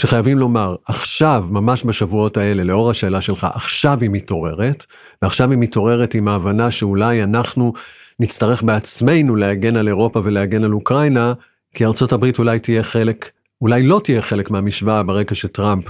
שחייבים 0.00 0.38
לומר, 0.38 0.76
עכשיו, 0.86 1.46
ממש 1.50 1.84
בשבועות 1.84 2.36
האלה, 2.36 2.64
לאור 2.64 2.90
השאלה 2.90 3.20
שלך, 3.20 3.46
עכשיו 3.54 3.98
היא 4.00 4.10
מתעוררת, 4.10 4.86
ועכשיו 5.22 5.50
היא 5.50 5.58
מתעוררת 5.58 6.14
עם 6.14 6.28
ההבנה 6.28 6.70
שאולי 6.70 7.22
אנחנו 7.22 7.72
נצטרך 8.20 8.62
בעצמנו 8.62 9.36
להגן 9.36 9.76
על 9.76 9.88
אירופה 9.88 10.20
ולהגן 10.24 10.64
על 10.64 10.72
אוקראינה, 10.72 11.32
כי 11.74 11.84
ארצות 11.84 12.12
הברית 12.12 12.38
אולי 12.38 12.58
תהיה 12.58 12.82
חלק, 12.82 13.30
אולי 13.60 13.82
לא 13.82 14.00
תהיה 14.04 14.22
חלק 14.22 14.50
מהמשוואה 14.50 15.02
ברגע 15.02 15.34
שטראמפ 15.34 15.84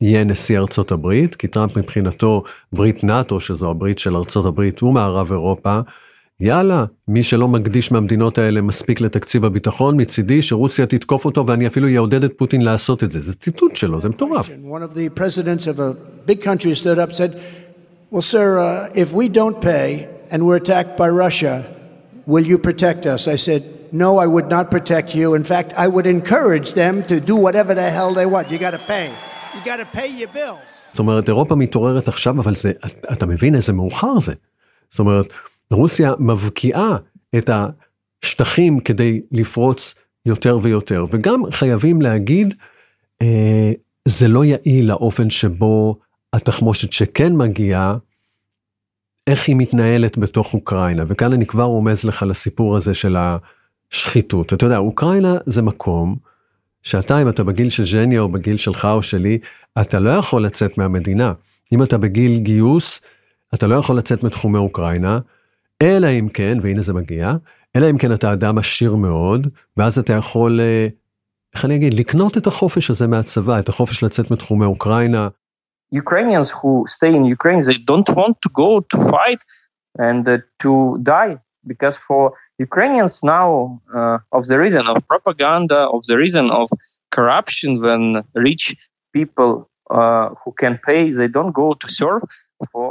יהיה 0.00 0.24
נשיא 0.24 0.58
ארצות 0.58 0.92
הברית, 0.92 1.34
כי 1.34 1.48
טראמפ 1.48 1.76
מבחינתו 1.78 2.42
ברית 2.72 3.04
נאט"ו, 3.04 3.40
שזו 3.40 3.70
הברית 3.70 3.98
של 3.98 4.16
ארצות 4.16 4.46
הברית 4.46 4.82
ומערב 4.82 5.32
אירופה, 5.32 5.80
יאללה, 6.40 6.84
מי 7.08 7.22
שלא 7.22 7.48
מקדיש 7.48 7.92
מהמדינות 7.92 8.38
האלה 8.38 8.60
מספיק 8.60 9.00
לתקציב 9.00 9.44
הביטחון, 9.44 10.00
מצידי 10.00 10.42
שרוסיה 10.42 10.86
תתקוף 10.86 11.24
אותו 11.24 11.46
ואני 11.46 11.66
אפילו 11.66 11.88
יעודד 11.88 12.24
את 12.24 12.32
פוטין 12.36 12.60
לעשות 12.60 13.04
את 13.04 13.10
זה. 13.10 13.20
זה 13.20 13.34
ציטוט 13.34 13.76
שלו, 13.76 14.00
זה 14.00 14.08
מטורף. 14.08 14.50
Well, 18.12 18.22
sir, 18.22 18.48
uh, 18.60 19.02
if 19.02 19.08
we 19.20 19.26
don't 19.28 19.58
pay 19.60 19.88
and 20.30 20.38
we're 20.46 20.60
attacked 20.64 20.94
by 21.02 21.08
Russia, 21.24 21.54
will 22.32 22.46
you 22.52 22.56
protect 22.68 23.02
us? 23.14 23.26
I 23.26 23.36
said, 23.46 23.62
no, 24.04 24.10
I 24.24 24.26
would 24.34 24.48
not 24.56 24.70
protect 24.76 25.08
you. 25.20 25.34
In 25.40 25.44
fact, 25.52 25.68
I 25.84 25.88
would 25.94 26.06
encourage 26.06 26.68
them 26.80 26.94
to 27.10 27.16
do 27.30 27.34
whatever 27.46 27.72
the 27.80 27.88
hell 27.96 28.10
they 28.20 28.28
want. 28.34 28.44
You 28.52 28.58
got 28.66 28.74
to 28.78 28.82
pay. 28.94 29.08
You 29.54 29.60
got 29.70 29.78
to 29.84 29.88
pay 29.98 30.08
your 30.20 30.30
bills. 30.38 30.66
זאת 30.92 30.98
אומרת, 30.98 31.28
אירופה 31.28 31.54
מתעוררת 31.54 32.08
עכשיו, 32.08 32.40
אבל 32.40 32.54
זה, 32.54 32.72
אתה 33.12 33.26
מבין 33.26 33.54
איזה 33.54 33.72
מאוחר 33.72 34.18
זה. 34.18 34.34
זאת 34.90 34.98
אומרת, 34.98 35.26
רוסיה 35.70 36.12
מבקיעה 36.18 36.96
את 37.38 37.50
השטחים 38.22 38.80
כדי 38.80 39.20
לפרוץ 39.32 39.94
יותר 40.26 40.58
ויותר, 40.62 41.06
וגם 41.10 41.42
חייבים 41.50 42.02
להגיד, 42.02 42.54
אה, 43.22 43.72
זה 44.08 44.28
לא 44.28 44.44
יעיל 44.44 44.88
לאופן 44.88 45.30
שבו 45.30 45.98
התחמושת 46.32 46.92
שכן 46.92 47.32
מגיעה, 47.36 47.96
איך 49.26 49.48
היא 49.48 49.56
מתנהלת 49.56 50.18
בתוך 50.18 50.54
אוקראינה, 50.54 51.04
וכאן 51.08 51.32
אני 51.32 51.46
כבר 51.46 51.64
רומז 51.64 52.04
לך 52.04 52.22
לסיפור 52.22 52.76
הזה 52.76 52.94
של 52.94 53.16
השחיתות. 53.16 54.52
אתה 54.52 54.66
יודע, 54.66 54.78
אוקראינה 54.78 55.36
זה 55.46 55.62
מקום 55.62 56.16
שאתה, 56.82 57.22
אם 57.22 57.28
אתה 57.28 57.44
בגיל 57.44 57.68
של 57.68 57.84
ז'ניה 57.84 58.20
או 58.20 58.28
בגיל 58.28 58.56
שלך 58.56 58.84
או 58.84 59.02
שלי, 59.02 59.38
אתה 59.80 59.98
לא 59.98 60.10
יכול 60.10 60.44
לצאת 60.44 60.78
מהמדינה. 60.78 61.32
אם 61.72 61.82
אתה 61.82 61.98
בגיל 61.98 62.38
גיוס, 62.38 63.00
אתה 63.54 63.66
לא 63.66 63.74
יכול 63.74 63.96
לצאת 63.96 64.22
מתחומי 64.22 64.58
אוקראינה, 64.58 65.18
אלא 65.82 66.06
אם 66.06 66.28
כן, 66.28 66.58
והנה 66.62 66.82
זה 66.82 66.94
מגיע, 66.94 67.32
אלא 67.76 67.90
אם 67.90 67.98
כן 67.98 68.12
אתה 68.12 68.32
אדם 68.32 68.58
עשיר 68.58 68.94
מאוד, 68.94 69.48
ואז 69.76 69.98
אתה 69.98 70.12
יכול, 70.12 70.60
אה, 70.60 70.88
איך 71.54 71.64
אני 71.64 71.76
אגיד, 71.76 71.94
לקנות 71.94 72.36
את 72.38 72.46
החופש 72.46 72.90
הזה 72.90 73.08
מהצבא, 73.08 73.58
את 73.58 73.68
החופש 73.68 74.04
לצאת 74.04 74.30
מתחומי 74.30 74.66
אוקראינה. 74.66 75.28
Ukrainians 75.94 76.50
who 76.50 76.84
stay 76.96 77.12
in 77.18 77.24
Ukraine, 77.36 77.60
they 77.60 77.78
don't 77.90 78.10
want 78.16 78.34
to 78.44 78.50
go 78.62 78.80
to 78.90 78.96
fight 79.12 79.40
and 80.06 80.28
uh, 80.28 80.38
to 80.62 80.98
die 81.02 81.34
because 81.70 81.96
for 82.06 82.32
Ukrainians 82.58 83.22
now, 83.22 83.80
uh, 83.94 84.18
of 84.38 84.42
the 84.50 84.58
reason 84.64 84.84
of 84.92 84.96
propaganda, 85.12 85.80
of 85.96 86.00
the 86.10 86.16
reason 86.16 86.50
of 86.50 86.66
corruption, 87.16 87.70
when 87.84 88.02
rich 88.34 88.64
people 89.12 89.52
uh, 89.98 90.30
who 90.40 90.50
can 90.62 90.74
pay, 90.88 91.02
they 91.18 91.28
don't 91.36 91.52
go 91.52 91.68
to 91.82 91.86
serve 92.00 92.22
for 92.72 92.86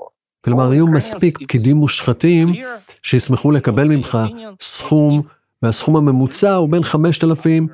כלומר, 0.45 0.73
יהיו 0.73 0.87
מספיק 0.87 1.37
פקידים 1.43 1.77
מושחתים 1.77 2.53
שישמחו 3.01 3.51
לקבל 3.51 3.87
ממך 3.87 4.17
סכום, 4.61 5.21
והסכום 5.61 5.95
הממוצע 5.95 6.53
הוא 6.53 6.69
בין 6.69 6.83
5,000 6.83 7.67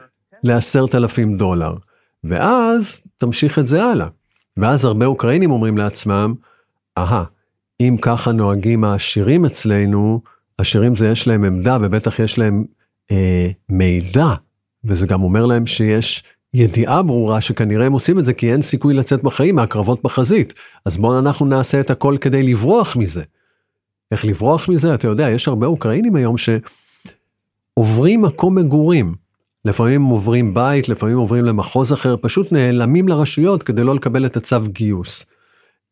ל-10,000 0.44 1.38
דולר. 1.38 1.76
ואז 2.24 3.02
תמשיך 3.18 3.60
את 3.60 3.68
זה 3.68 3.84
הלאה. 3.84 4.08
ואז 4.58 4.86
הרבה 4.86 5.06
אוקראינים 5.06 5.52
אומרים 5.52 5.78
לעצמם, 5.78 6.34
אהה, 6.98 7.24
אם 7.80 7.98
ככה 8.02 8.32
נוהגים 8.32 8.84
העשירים 8.84 9.46
אצלנו, 9.46 10.22
עשירים 10.58 10.96
זה 10.96 11.08
יש 11.08 11.28
להם 11.28 11.44
עמדה 11.44 11.78
ובטח 11.82 12.20
יש 12.20 12.38
להם 12.38 12.66
אה, 13.12 13.50
מידע, 13.70 14.28
וזה 14.84 15.08
גם 15.08 15.24
אומר 15.24 15.46
להם 15.46 15.68
שיש 15.68 16.24
ידיעה 16.54 17.04
ברורה 17.04 17.42
שכנראה 17.42 17.86
הם 17.86 17.94
עושים 17.94 18.20
את 18.20 18.26
זה 18.26 18.34
כי 18.34 18.52
אין 18.52 18.62
סיכוי 18.62 18.94
לצאת 18.94 19.24
בחיים 19.24 19.56
מהקרבות 19.56 20.04
בחזית. 20.04 20.54
אז 20.86 20.98
בואו 20.98 21.20
אנחנו 21.20 21.46
נעשה 21.46 21.80
את 21.80 21.90
הכל 21.90 22.18
כדי 22.22 22.44
לברוח 22.44 22.96
מזה. 22.96 23.24
איך 24.12 24.26
לברוח 24.26 24.70
מזה? 24.70 24.94
אתה 24.94 25.08
יודע, 25.08 25.30
יש 25.30 25.48
הרבה 25.48 25.68
אוקראינים 25.68 26.16
היום 26.16 26.36
שעוברים 27.78 28.22
מקום 28.22 28.56
מגורים. 28.56 29.16
לפעמים 29.66 30.04
עוברים 30.04 30.54
בית, 30.54 30.90
לפעמים 30.90 31.18
עוברים 31.18 31.46
למחוז 31.46 31.94
אחר, 31.94 32.16
פשוט 32.22 32.52
נעלמים 32.52 33.08
לרשויות 33.08 33.64
כדי 33.64 33.84
לא 33.84 33.96
לקבל 33.96 34.26
את 34.26 34.38
הצו 34.38 34.60
גיוס. 34.68 35.26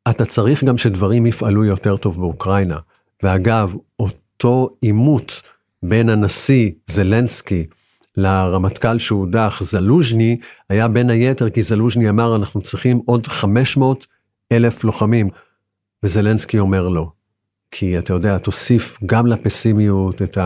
אתה 0.10 0.26
צריך 0.26 0.64
גם 0.64 0.78
שדברים 0.78 1.26
יפעלו 1.26 1.66
יותר 1.66 1.98
טוב 1.98 2.20
באוקראינה. 2.20 2.78
ואגב, 3.24 3.76
אותו 4.00 4.70
עימות 4.82 5.42
בין 5.84 6.10
הנשיא 6.10 6.72
זלנסקי 6.86 7.66
לרמטכ"ל 8.18 8.98
שהודח, 8.98 9.60
זלוז'ני, 9.64 10.38
היה 10.70 10.88
בין 10.88 11.10
היתר 11.10 11.50
כי 11.50 11.62
זלוז'ני 11.62 12.10
אמר 12.10 12.36
אנחנו 12.36 12.62
צריכים 12.62 13.02
עוד 13.06 13.28
500 13.28 14.08
אלף 14.52 14.84
לוחמים, 14.84 15.30
וזלנסקי 16.04 16.60
אומר 16.60 16.88
לא. 16.88 17.12
כי 17.72 18.00
אתה 18.00 18.14
יודע, 18.14 18.38
תוסיף 18.38 18.98
גם 19.06 19.28
לפסימיות 19.28 20.22
את 20.22 20.38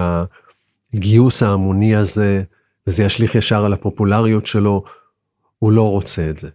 הגיוס 0.93 1.43
ההמוני 1.43 1.95
הזה, 1.95 2.43
וזה 2.87 3.03
ישליך 3.03 3.35
ישר 3.35 3.65
על 3.65 3.73
הפופולריות 3.73 4.45
שלו, 4.45 4.83
הוא 5.59 5.71
לא 5.71 5.89
רוצה 5.89 6.29
את 6.29 6.39
זה. 6.39 6.49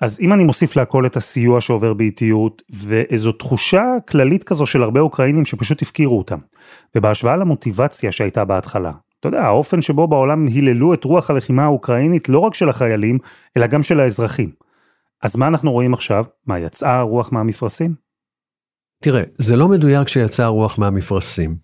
אז 0.00 0.20
אם 0.20 0.32
אני 0.32 0.44
מוסיף 0.44 0.76
להכל 0.76 1.06
את 1.06 1.16
הסיוע 1.16 1.60
שעובר 1.60 1.94
באיטיות, 1.94 2.62
ואיזו 2.70 3.32
תחושה 3.32 3.84
כללית 4.08 4.44
כזו 4.44 4.66
של 4.66 4.82
הרבה 4.82 5.00
אוקראינים 5.00 5.44
שפשוט 5.44 5.82
הפקירו 5.82 6.18
אותם, 6.18 6.38
ובהשוואה 6.94 7.36
למוטיבציה 7.36 8.12
שהייתה 8.12 8.44
בהתחלה, 8.44 8.92
אתה 9.20 9.28
יודע, 9.28 9.42
האופן 9.42 9.82
שבו 9.82 10.08
בעולם 10.08 10.46
היללו 10.46 10.94
את 10.94 11.04
רוח 11.04 11.30
הלחימה 11.30 11.64
האוקראינית 11.64 12.28
לא 12.28 12.38
רק 12.38 12.54
של 12.54 12.68
החיילים, 12.68 13.18
אלא 13.56 13.66
גם 13.66 13.82
של 13.82 14.00
האזרחים. 14.00 14.50
אז 15.22 15.36
מה 15.36 15.46
אנחנו 15.46 15.72
רואים 15.72 15.94
עכשיו? 15.94 16.24
מה, 16.46 16.58
יצאה 16.58 16.98
הרוח 16.98 17.32
מהמפרשים? 17.32 17.94
תראה, 19.02 19.22
זה 19.38 19.56
לא 19.56 19.68
מדויק 19.68 20.08
שיצאה 20.08 20.46
הרוח 20.46 20.78
מהמפרשים. 20.78 21.56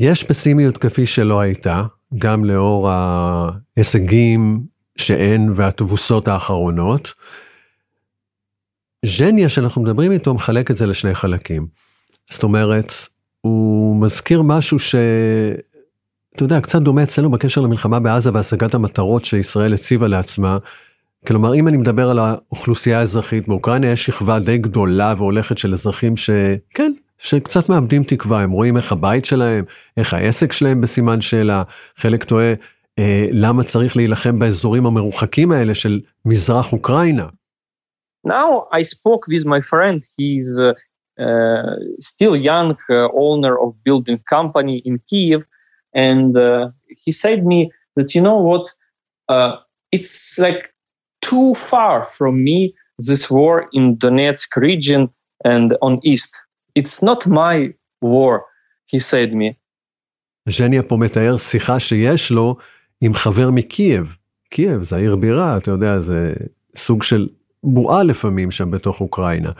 יש 0.00 0.24
פסימיות 0.24 0.76
כפי 0.76 1.06
שלא 1.06 1.40
הייתה, 1.40 1.82
גם 2.18 2.44
לאור 2.44 2.90
ההישגים 2.90 4.62
שאין 4.96 5.50
והתבוסות 5.54 6.28
האחרונות. 6.28 7.14
ז'ניה 9.06 9.48
שאנחנו 9.48 9.82
מדברים 9.82 10.12
איתו 10.12 10.34
מחלק 10.34 10.70
את 10.70 10.76
זה 10.76 10.86
לשני 10.86 11.14
חלקים. 11.14 11.66
זאת 12.30 12.42
אומרת, 12.42 12.92
הוא 13.40 13.96
מזכיר 13.96 14.42
משהו 14.42 14.78
ש... 14.78 14.94
אתה 16.36 16.44
יודע, 16.44 16.60
קצת 16.60 16.82
דומה 16.82 17.02
אצלנו 17.02 17.30
בקשר 17.30 17.60
למלחמה 17.60 18.00
בעזה 18.00 18.30
והשגת 18.34 18.74
המטרות 18.74 19.24
שישראל 19.24 19.74
הציבה 19.74 20.08
לעצמה. 20.08 20.58
כלומר, 21.26 21.54
אם 21.54 21.68
אני 21.68 21.76
מדבר 21.76 22.10
על 22.10 22.18
האוכלוסייה 22.18 22.98
האזרחית, 22.98 23.48
באוקראינה 23.48 23.86
יש 23.86 24.06
שכבה 24.06 24.38
די 24.38 24.58
גדולה 24.58 25.14
והולכת 25.16 25.58
של 25.58 25.72
אזרחים 25.72 26.16
שכן, 26.16 26.92
שקצת 27.18 27.68
מאבדים 27.68 28.04
תקווה, 28.04 28.42
הם 28.42 28.50
רואים 28.50 28.76
איך 28.76 28.92
הבית 28.92 29.24
שלהם, 29.24 29.64
איך 29.96 30.14
העסק 30.14 30.52
שלהם 30.52 30.80
בסימן 30.80 31.20
שאלה, 31.20 31.62
חלק 31.96 32.24
טועה, 32.24 32.54
אה, 32.98 33.28
למה 33.32 33.62
צריך 33.62 33.96
להילחם 33.96 34.38
באזורים 34.38 34.86
המרוחקים 34.86 35.52
האלה 35.52 35.74
של 35.74 36.00
מזרח 36.24 36.72
אוקראינה. 36.72 37.26
Now 38.26 38.68
I 38.72 38.82
spoke 38.82 39.24
with 39.28 39.44
my 39.44 39.60
friend, 39.70 39.98
he's 40.16 40.50
uh, 40.58 41.76
still 42.00 42.34
young 42.36 42.70
uh, 42.90 43.08
owner 43.26 43.54
of 43.64 43.70
building 43.86 44.18
company 44.34 44.82
in 44.88 44.98
Kiev, 45.08 45.42
and 45.94 46.36
uh, 46.36 46.68
he 47.04 47.12
said 47.12 47.46
me 47.46 47.70
that 47.96 48.14
you 48.14 48.22
know 48.22 48.38
what, 48.50 48.64
uh, 49.28 49.56
it's 49.92 50.38
like 50.38 50.74
too 51.22 51.54
far 51.54 52.04
from 52.04 52.34
me 52.44 52.74
this 52.98 53.30
war 53.30 53.68
in 53.72 53.96
Donetsk 53.96 54.56
region 54.56 55.08
and 55.44 55.76
on 55.82 56.00
east. 56.02 56.32
It's 56.74 57.02
not 57.02 57.26
my 57.26 57.74
war, 58.02 58.44
he 58.86 58.98
said 58.98 59.32
me. 59.34 59.54
ז'ניה 60.48 60.82
פה 60.82 60.96
מתאר 60.96 61.36
שיחה 61.38 61.80
שיש 61.80 62.30
לו 62.30 62.56
עם 63.00 63.14
חבר 63.14 63.50
מקייב. 63.50 64.16
קייב 64.50 64.82
זה 64.82 64.96
העיר 64.96 65.16
בירה, 65.16 65.56
אתה 65.56 65.70
יודע, 65.70 66.00
זה 66.00 66.32
סוג 66.76 67.02
של 67.02 67.28
בועה 67.64 68.02
לפעמים 68.02 68.50
שם 68.50 68.70
בתוך 68.70 69.00
אוקראינה. 69.00 69.50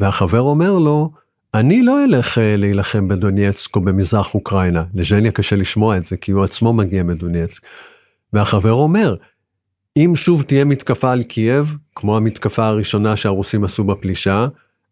והחבר 0.00 0.40
אומר 0.40 0.78
לו, 0.78 1.10
אני 1.56 1.82
לא 1.82 2.04
אלך 2.04 2.38
להילחם 2.42 3.08
בדונייצק 3.08 3.76
או 3.76 3.80
במזרח 3.80 4.34
אוקראינה. 4.34 4.84
לז'ניה 4.94 5.32
קשה 5.32 5.56
לשמוע 5.56 5.96
את 5.96 6.04
זה, 6.04 6.16
כי 6.16 6.32
הוא 6.32 6.44
עצמו 6.44 6.72
מגיע 6.72 7.02
מדונייצק. 7.02 7.62
והחבר 8.32 8.72
אומר, 8.72 9.16
אם 9.96 10.12
שוב 10.14 10.42
תהיה 10.42 10.64
מתקפה 10.64 11.12
על 11.12 11.22
קייב, 11.22 11.76
כמו 11.94 12.16
המתקפה 12.16 12.66
הראשונה 12.66 13.16
שהרוסים 13.16 13.64
עשו 13.64 13.84
בפלישה, 13.84 14.46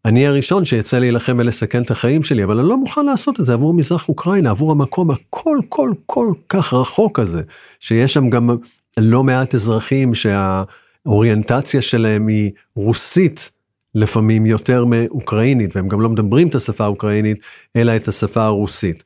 אני 0.05 0.27
הראשון 0.27 0.65
שיצא 0.65 0.99
להילחם 0.99 1.37
ולסכן 1.39 1.81
את 1.81 1.91
החיים 1.91 2.23
שלי, 2.23 2.43
אבל 2.43 2.59
אני 2.59 2.69
לא 2.69 2.77
מוכן 2.77 3.05
לעשות 3.05 3.39
את 3.39 3.45
זה 3.45 3.53
עבור 3.53 3.73
מזרח 3.73 4.09
אוקראינה, 4.09 4.49
עבור 4.49 4.71
המקום 4.71 5.11
הכל 5.11 5.57
כל 5.69 5.91
כל 6.05 6.33
כך 6.49 6.73
רחוק 6.73 7.19
הזה, 7.19 7.41
שיש 7.79 8.13
שם 8.13 8.29
גם 8.29 8.49
לא 8.97 9.23
מעט 9.23 9.55
אזרחים 9.55 10.13
שהאוריינטציה 10.13 11.81
שלהם 11.81 12.27
היא 12.27 12.51
רוסית, 12.75 13.51
לפעמים 13.95 14.45
יותר 14.45 14.85
מאוקראינית, 14.85 15.75
והם 15.75 15.87
גם 15.87 16.01
לא 16.01 16.09
מדברים 16.09 16.47
את 16.47 16.55
השפה 16.55 16.83
האוקראינית, 16.83 17.37
אלא 17.75 17.95
את 17.95 18.07
השפה 18.07 18.43
הרוסית. 18.43 19.03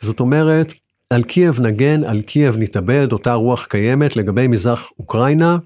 זאת 0.00 0.20
אומרת, 0.20 0.74
על 1.10 1.22
קייב 1.22 1.60
נגן, 1.60 2.04
על 2.04 2.22
קייב 2.22 2.56
נתאבד, 2.58 3.12
אותה 3.12 3.34
רוח 3.34 3.66
קיימת 3.66 4.16
לגבי 4.16 4.48
מזרח 4.48 4.90
אוקראינה. 4.98 5.58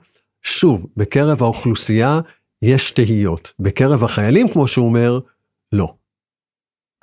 שוב, 0.42 0.86
בקרב 0.96 1.42
האוכלוסייה 1.42 2.20
יש 2.62 2.90
תהיות. 2.90 3.52
בקרב 3.58 4.04
החיילים, 4.04 4.48
כמו 4.48 4.66
שהוא 4.66 4.86
אומר, 4.86 5.20
לא. 5.72 5.94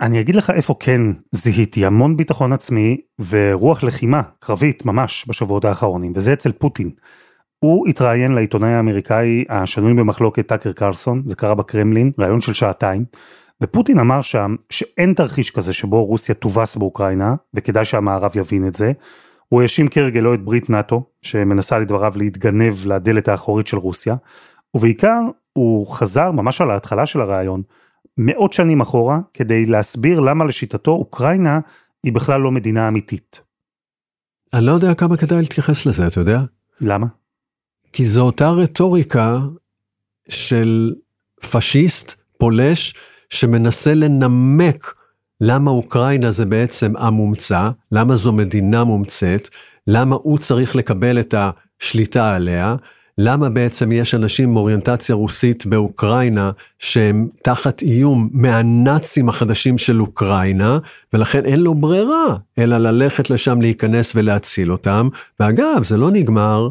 אני 0.01 0.21
אגיד 0.21 0.36
לך 0.36 0.49
איפה 0.49 0.75
כן 0.80 1.01
זיהיתי 1.32 1.86
המון 1.86 2.17
ביטחון 2.17 2.54
עצמי 2.54 2.97
ורוח 3.30 3.84
לחימה 3.84 4.21
קרבית 4.39 4.86
ממש 4.86 5.25
בשבועות 5.27 5.65
האחרונים, 5.65 6.13
וזה 6.15 6.34
אצל 6.34 6.51
פוטין. 6.51 6.91
הוא 7.65 7.88
התראיין 7.88 8.32
לעיתונאי 8.32 8.69
האמריקאי 8.69 9.45
השנוי 9.50 9.93
במחלוקת 9.93 10.47
טאקר 10.47 10.71
קרלסון, 10.71 11.21
זה 11.26 11.36
קרה 11.36 11.56
בקרמלין, 11.56 12.12
ראיון 12.19 12.41
של 12.41 12.54
שעתיים, 12.54 13.06
ופוטין 13.63 14.00
אמר 14.00 14.21
שם 14.21 14.56
שאין 14.69 15.13
תרחיש 15.13 15.52
כזה 15.52 15.74
שבו 15.74 16.06
רוסיה 16.06 16.36
תובס 16.36 16.76
באוקראינה, 16.76 17.36
וכדאי 17.54 17.86
שהמערב 17.86 18.32
יבין 18.36 18.67
את 18.67 18.76
זה. 18.76 18.91
הוא 19.50 19.62
האשים 19.62 19.88
כהרגלו 19.91 20.34
את 20.34 20.43
ברית 20.43 20.69
נאט"ו, 20.69 21.04
שמנסה 21.21 21.80
לדבריו 21.80 22.13
להתגנב 22.15 22.74
לדלת 22.86 23.28
האחורית 23.28 23.67
של 23.67 23.78
רוסיה, 23.78 24.15
ובעיקר 24.76 25.21
הוא 25.54 25.88
חזר 25.88 26.32
ממש 26.32 26.62
על 26.62 26.71
ההתחלה 26.71 27.06
של 27.06 27.21
הרעיון, 27.21 27.62
מאות 28.17 28.54
שנים 28.54 28.82
אחורה, 28.82 29.19
כדי 29.34 29.65
להסביר 29.65 30.19
למה 30.19 30.45
לשיטתו 30.45 30.91
אוקראינה 30.91 31.60
היא 32.04 32.13
בכלל 32.13 32.41
לא 32.41 32.52
מדינה 32.52 32.88
אמיתית. 32.88 33.41
אני 34.54 34.65
לא 34.65 34.71
יודע 34.71 34.93
כמה 34.93 35.17
כדאי 35.17 35.41
להתייחס 35.41 35.86
לזה, 35.86 36.08
אתה 36.08 36.19
יודע? 36.19 36.39
למה? 36.82 37.08
כי 37.93 38.06
זו 38.06 38.21
אותה 38.21 38.49
רטוריקה 38.49 39.39
של 40.30 40.93
פשיסט, 41.51 42.15
פולש, 42.38 42.93
שמנסה 43.30 43.93
לנמק 43.93 44.93
למה 45.41 45.71
אוקראינה 45.71 46.32
זה 46.32 46.45
בעצם 46.45 46.97
עם 46.97 47.13
מומצא, 47.13 47.69
למה 47.91 48.15
זו 48.15 48.34
מדינה 48.34 48.84
מומצאת, 48.84 49.49
למה 49.88 50.15
הוא 50.21 50.38
צריך 50.38 50.75
לקבל 50.75 51.19
את 51.19 51.36
השליטה 51.38 52.36
עליה, 52.36 52.75
למה 53.17 53.49
בעצם 53.49 53.91
יש 53.91 54.15
אנשים 54.15 54.49
עם 54.49 54.56
אוריינטציה 54.56 55.15
רוסית 55.15 55.65
באוקראינה 55.65 56.51
שהם 56.80 57.27
תחת 57.43 57.82
איום 57.82 58.30
מהנאצים 58.32 59.30
החדשים 59.30 59.77
של 59.77 60.01
אוקראינה, 60.01 60.80
ולכן 61.13 61.45
אין 61.45 61.60
לו 61.60 61.75
ברירה 61.75 62.36
אלא 62.58 62.77
ללכת 62.77 63.30
לשם 63.30 63.62
להיכנס 63.62 64.15
ולהציל 64.15 64.71
אותם. 64.71 65.10
ואגב, 65.39 65.84
זה 65.84 65.97
לא 65.97 66.12
נגמר 66.12 66.69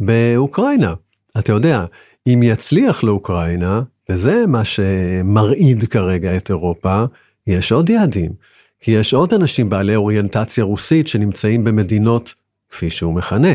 באוקראינה. 0.00 0.94
אתה 1.38 1.52
יודע, 1.52 1.84
אם 2.26 2.40
יצליח 2.42 3.04
לאוקראינה, 3.04 3.82
וזה 4.08 4.44
מה 4.46 4.64
שמרעיד 4.64 5.84
כרגע 5.84 6.36
את 6.36 6.50
אירופה, 6.50 7.04
יש 7.46 7.72
עוד 7.72 7.90
יעדים. 7.90 8.32
כי 8.80 8.90
יש 8.90 9.14
עוד 9.14 9.34
אנשים 9.34 9.70
בעלי 9.70 9.96
אוריינטציה 9.96 10.64
רוסית 10.64 11.06
שנמצאים 11.06 11.64
במדינות, 11.64 12.34
כפי 12.70 12.90
שהוא 12.90 13.14
מכנה, 13.14 13.48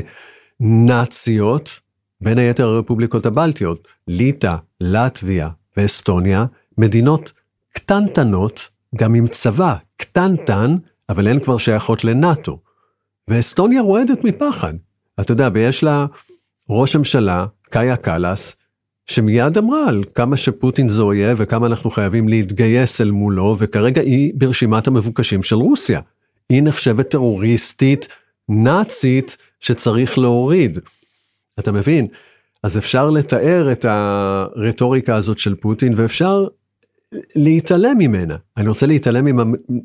נאציות, 0.60 1.80
בין 2.22 2.38
היתר 2.38 2.68
הרפובליקות 2.68 3.26
הבלטיות, 3.26 3.88
ליטא, 4.08 4.56
לטביה 4.82 5.50
ואסטוניה, 5.78 6.46
מדינות 6.78 7.32
קטנטנות, 7.74 8.70
גם 8.96 9.16
עם 9.16 9.28
צבא 9.28 9.76
קטנטן, 9.98 10.76
אבל 11.10 11.28
הן 11.28 11.40
כבר 11.40 11.58
שייכות 11.58 12.04
לנאט"ו. 12.04 12.60
ואסטוניה 13.28 13.82
רועדת 13.82 14.24
מפחד. 14.24 14.74
אתה 15.20 15.32
יודע, 15.32 15.50
ויש 15.54 15.84
לה 15.84 16.06
ראש 16.70 16.96
הממשלה, 16.96 17.46
קאיה 17.70 17.98
קאלאס, 17.98 18.56
שמיד 19.06 19.58
אמרה 19.58 19.90
על 19.90 20.04
כמה 20.16 20.38
שפוטין 20.38 20.90
זה 20.90 21.02
אויב 21.02 21.38
וכמה 21.40 21.68
אנחנו 21.68 21.92
חייבים 21.92 22.30
להתגייס 22.30 23.02
אל 23.02 23.12
מולו, 23.12 23.56
וכרגע 23.60 24.02
היא 24.02 24.34
ברשימת 24.36 24.88
המבוקשים 24.88 25.44
של 25.44 25.56
רוסיה. 25.56 26.00
היא 26.50 26.64
נחשבת 26.64 27.10
טרוריסטית, 27.10 28.08
נאצית, 28.50 29.38
שצריך 29.60 30.18
להוריד. 30.18 30.80
אתה 31.60 31.72
מבין? 31.72 32.08
אז 32.64 32.78
אפשר 32.78 33.10
לתאר 33.10 33.72
את 33.72 33.86
הרטוריקה 33.86 35.16
הזאת 35.16 35.38
של 35.38 35.56
פוטין, 35.56 35.94
ואפשר 35.96 36.48
להתעלם 37.36 37.98
ממנה. 37.98 38.36
אני 38.58 38.70
רוצה 38.70 38.86
להתעלם 38.86 39.28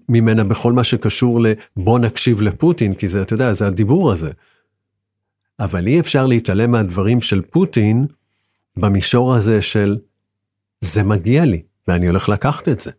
ממנה 0.09 0.45
בכל 0.45 0.73
מה 0.73 0.85
שקשור 0.85 1.41
לבוא 1.41 1.99
נקשיב 1.99 2.43
לפוטין, 2.43 2.95
כי 2.95 3.09
זה, 3.09 3.23
אתה 3.23 3.35
יודע, 3.35 3.53
זה 3.53 3.67
הדיבור 3.67 4.12
הזה. 4.12 4.31
אבל 5.61 5.87
אי 5.87 6.01
אפשר 6.01 6.27
להתעלם 6.27 6.71
מהדברים 6.71 7.21
של 7.21 7.42
פוטין 7.42 8.07
במישור 8.77 9.35
הזה 9.35 9.62
של 9.62 9.97
זה 10.81 11.03
מגיע 11.03 11.45
לי, 11.45 11.62
ואני 11.88 12.07
הולך 12.07 12.29
לקחת 12.29 12.69
את 12.69 12.81
זה. 12.81 12.90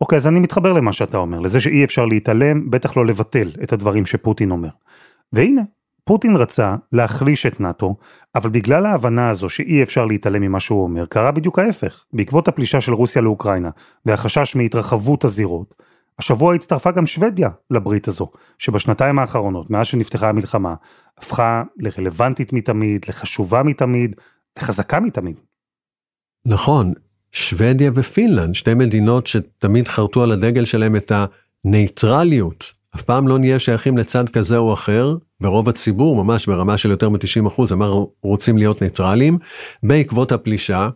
אוקיי, 0.00 0.16
אז 0.16 0.26
אני 0.26 0.40
מתחבר 0.40 0.72
למה 0.72 0.92
שאתה 0.92 1.18
אומר, 1.18 1.40
לזה 1.40 1.60
שאי 1.60 1.84
אפשר 1.84 2.04
להתעלם, 2.04 2.70
בטח 2.70 2.96
לא 2.96 3.06
לבטל 3.06 3.50
את 3.62 3.72
הדברים 3.72 4.06
שפוטין 4.06 4.50
אומר. 4.50 4.68
והנה, 5.32 5.62
פוטין 6.04 6.36
רצה 6.36 6.76
להחליש 6.92 7.46
את 7.46 7.60
נאט"ו, 7.60 7.96
אבל 8.34 8.50
בגלל 8.50 8.86
ההבנה 8.86 9.30
הזו 9.30 9.48
שאי 9.48 9.82
אפשר 9.82 10.04
להתעלם 10.04 10.42
ממה 10.42 10.60
שהוא 10.60 10.82
אומר, 10.82 11.06
קרה 11.06 11.32
בדיוק 11.32 11.58
ההפך. 11.58 12.04
בעקבות 12.12 12.48
הפלישה 12.48 12.80
של 12.80 12.92
רוסיה 12.92 13.22
לאוקראינה, 13.22 13.70
והחשש 14.06 14.56
מהתרחבות 14.56 15.24
הזירות, 15.24 15.82
השבוע 16.18 16.54
הצטרפה 16.54 16.90
גם 16.90 17.06
שוודיה 17.06 17.50
לברית 17.70 18.08
הזו, 18.08 18.30
שבשנתיים 18.58 19.18
האחרונות, 19.18 19.70
מאז 19.70 19.86
שנפתחה 19.86 20.28
המלחמה, 20.28 20.74
הפכה 21.18 21.62
לרלוונטית 21.76 22.52
מתמיד, 22.52 23.04
לחשובה 23.08 23.62
מתמיד, 23.62 24.16
וחזקה 24.58 25.00
מתמיד. 25.00 25.40
נכון, 26.46 26.92
שוודיה 27.32 27.90
ופינלנד, 27.94 28.54
שתי 28.54 28.74
מדינות 28.74 29.26
שתמיד 29.26 29.88
חרטו 29.88 30.22
על 30.22 30.32
הדגל 30.32 30.64
שלהם 30.64 30.96
את 30.96 31.12
הנייטרליות. 31.64 32.72
אף 32.96 33.02
פעם 33.02 33.28
לא 33.28 33.38
נהיה 33.38 33.58
שייכים 33.58 33.98
לצד 33.98 34.28
כזה 34.28 34.56
או 34.56 34.72
אחר, 34.72 35.16
ברוב 35.40 35.68
הציבור, 35.68 36.24
ממש 36.24 36.46
ברמה 36.46 36.78
של 36.78 36.90
יותר 36.90 37.08
מ-90 37.08 37.48
אחוז, 37.48 37.72
אמרו 37.72 37.90
אנחנו 37.90 38.12
רוצים 38.22 38.58
להיות 38.58 38.80
נייטרליים. 38.80 39.38
בעקבות 39.82 40.32
הפלישה, 40.32 40.88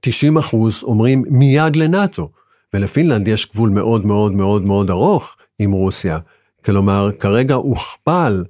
90 0.00 0.36
אחוז 0.36 0.82
אומרים 0.82 1.24
מיד 1.30 1.76
לנאטו. 1.76 2.30
ולפינלנד 2.76 3.28
יש 3.28 3.50
גבול 3.50 3.70
מאוד 3.70 4.06
מאוד 4.06 4.32
מאוד 4.32 4.62
מאוד 4.62 4.90
ארוך 4.90 5.36
עם 5.58 5.72
רוסיה. 5.72 6.18
כלומר, 6.64 7.10
כרגע 7.20 7.54
הוכפל 7.54 8.44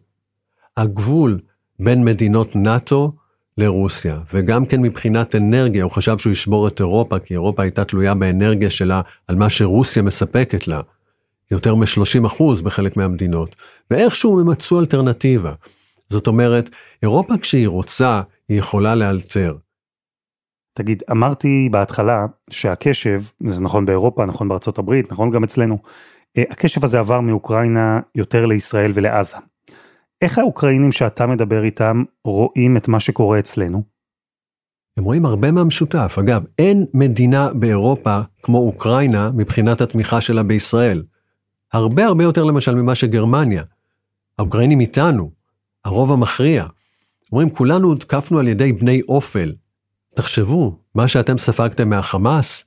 הגבול 0.76 1.38
בין 1.80 2.04
מדינות 2.04 2.56
נאטו 2.56 3.12
לרוסיה, 3.58 4.18
וגם 4.32 4.66
כן 4.66 4.82
מבחינת 4.82 5.34
אנרגיה, 5.34 5.84
הוא 5.84 5.92
חשב 5.92 6.18
שהוא 6.18 6.32
ישבור 6.32 6.68
את 6.68 6.80
אירופה, 6.80 7.18
כי 7.18 7.34
אירופה 7.34 7.62
הייתה 7.62 7.84
תלויה 7.84 8.14
באנרגיה 8.14 8.70
שלה 8.70 9.00
על 9.28 9.36
מה 9.36 9.50
שרוסיה 9.50 10.02
מספקת 10.02 10.68
לה, 10.68 10.80
יותר 11.50 11.74
מ-30 11.74 12.26
אחוז 12.26 12.62
בחלק 12.62 12.96
מהמדינות, 12.96 13.56
ואיכשהו 13.90 14.40
הם 14.40 14.50
מצאו 14.50 14.80
אלטרנטיבה. 14.80 15.52
זאת 16.08 16.26
אומרת, 16.26 16.70
אירופה 17.02 17.34
כשהיא 17.40 17.68
רוצה, 17.68 18.22
היא 18.48 18.58
יכולה 18.58 18.94
לאלתר. 18.94 19.56
תגיד, 20.76 21.02
אמרתי 21.10 21.68
בהתחלה 21.72 22.26
שהקשב, 22.50 23.20
זה 23.46 23.60
נכון 23.60 23.86
באירופה, 23.86 24.26
נכון 24.26 24.48
בארצות 24.48 24.78
הברית, 24.78 25.12
נכון 25.12 25.30
גם 25.30 25.44
אצלנו, 25.44 25.78
אה, 26.36 26.42
הקשב 26.50 26.84
הזה 26.84 26.98
עבר 26.98 27.20
מאוקראינה 27.20 28.00
יותר 28.14 28.46
לישראל 28.46 28.90
ולעזה. 28.94 29.36
איך 30.22 30.38
האוקראינים 30.38 30.92
שאתה 30.92 31.26
מדבר 31.26 31.64
איתם 31.64 32.02
רואים 32.24 32.76
את 32.76 32.88
מה 32.88 33.00
שקורה 33.00 33.38
אצלנו? 33.38 33.82
הם 34.96 35.04
רואים 35.04 35.26
הרבה 35.26 35.52
מהמשותף. 35.52 36.16
אגב, 36.20 36.44
אין 36.58 36.86
מדינה 36.94 37.50
באירופה 37.54 38.20
כמו 38.42 38.58
אוקראינה 38.58 39.30
מבחינת 39.34 39.80
התמיכה 39.80 40.20
שלה 40.20 40.42
בישראל. 40.42 41.02
הרבה 41.72 42.04
הרבה 42.04 42.24
יותר 42.24 42.44
למשל 42.44 42.74
ממה 42.74 42.94
שגרמניה. 42.94 43.62
האוקראינים 44.38 44.80
איתנו, 44.80 45.30
הרוב 45.84 46.12
המכריע. 46.12 46.66
אומרים, 47.32 47.50
כולנו 47.50 47.88
הותקפנו 47.88 48.38
על 48.38 48.48
ידי 48.48 48.72
בני 48.72 49.02
אופל. 49.08 49.52
תחשבו, 50.16 50.78
מה 50.94 51.08
שאתם 51.08 51.38
ספגתם 51.38 51.88
מהחמאס, 51.88 52.64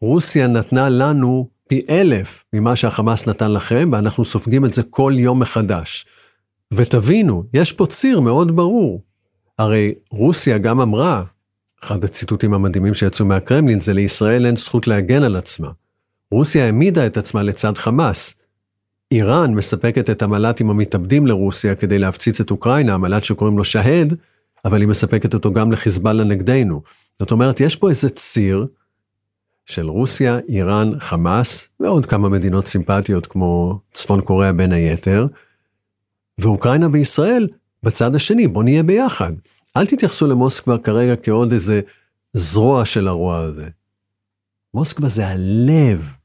רוסיה 0.00 0.46
נתנה 0.46 0.88
לנו 0.88 1.48
פי 1.68 1.86
אלף 1.90 2.44
ממה 2.52 2.76
שהחמאס 2.76 3.26
נתן 3.28 3.52
לכם, 3.52 3.90
ואנחנו 3.92 4.24
סופגים 4.24 4.64
את 4.64 4.74
זה 4.74 4.82
כל 4.82 5.12
יום 5.16 5.40
מחדש. 5.40 6.06
ותבינו, 6.72 7.44
יש 7.54 7.72
פה 7.72 7.86
ציר 7.86 8.20
מאוד 8.20 8.56
ברור. 8.56 9.02
הרי 9.58 9.94
רוסיה 10.10 10.58
גם 10.58 10.80
אמרה, 10.80 11.22
אחד 11.84 12.04
הציטוטים 12.04 12.54
המדהימים 12.54 12.94
שיצאו 12.94 13.26
מהקרמלין, 13.26 13.80
זה 13.80 13.92
לישראל 13.92 14.46
אין 14.46 14.56
זכות 14.56 14.86
להגן 14.86 15.22
על 15.22 15.36
עצמה. 15.36 15.70
רוסיה 16.30 16.64
העמידה 16.64 17.06
את 17.06 17.16
עצמה 17.16 17.42
לצד 17.42 17.78
חמאס. 17.78 18.34
איראן 19.10 19.54
מספקת 19.54 20.10
את 20.10 20.22
המל"טים 20.22 20.70
המתאבדים 20.70 21.26
לרוסיה 21.26 21.74
כדי 21.74 21.98
להפציץ 21.98 22.40
את 22.40 22.50
אוקראינה, 22.50 22.94
המל"ט 22.94 23.24
שקוראים 23.24 23.58
לו 23.58 23.64
שהד, 23.64 24.14
אבל 24.64 24.80
היא 24.80 24.88
מספקת 24.88 25.34
אותו 25.34 25.52
גם 25.52 25.72
לחיזבאללה 25.72 26.24
נגדנו. 26.24 26.82
זאת 27.18 27.30
אומרת, 27.30 27.60
יש 27.60 27.76
פה 27.76 27.90
איזה 27.90 28.08
ציר 28.08 28.66
של 29.66 29.88
רוסיה, 29.88 30.38
איראן, 30.48 31.00
חמאס, 31.00 31.68
ועוד 31.80 32.06
כמה 32.06 32.28
מדינות 32.28 32.66
סימפטיות 32.66 33.26
כמו 33.26 33.80
צפון 33.92 34.20
קוריאה 34.20 34.52
בין 34.52 34.72
היתר, 34.72 35.26
ואוקראינה 36.38 36.86
וישראל 36.92 37.48
בצד 37.82 38.14
השני, 38.14 38.48
בוא 38.48 38.64
נהיה 38.64 38.82
ביחד. 38.82 39.32
אל 39.76 39.86
תתייחסו 39.86 40.26
למוסקבה 40.26 40.78
כרגע 40.78 41.16
כעוד 41.16 41.52
איזה 41.52 41.80
זרוע 42.32 42.84
של 42.84 43.08
הרוע 43.08 43.38
הזה. 43.38 43.68
מוסקבה 44.74 45.08
זה 45.08 45.28
הלב, 45.28 46.16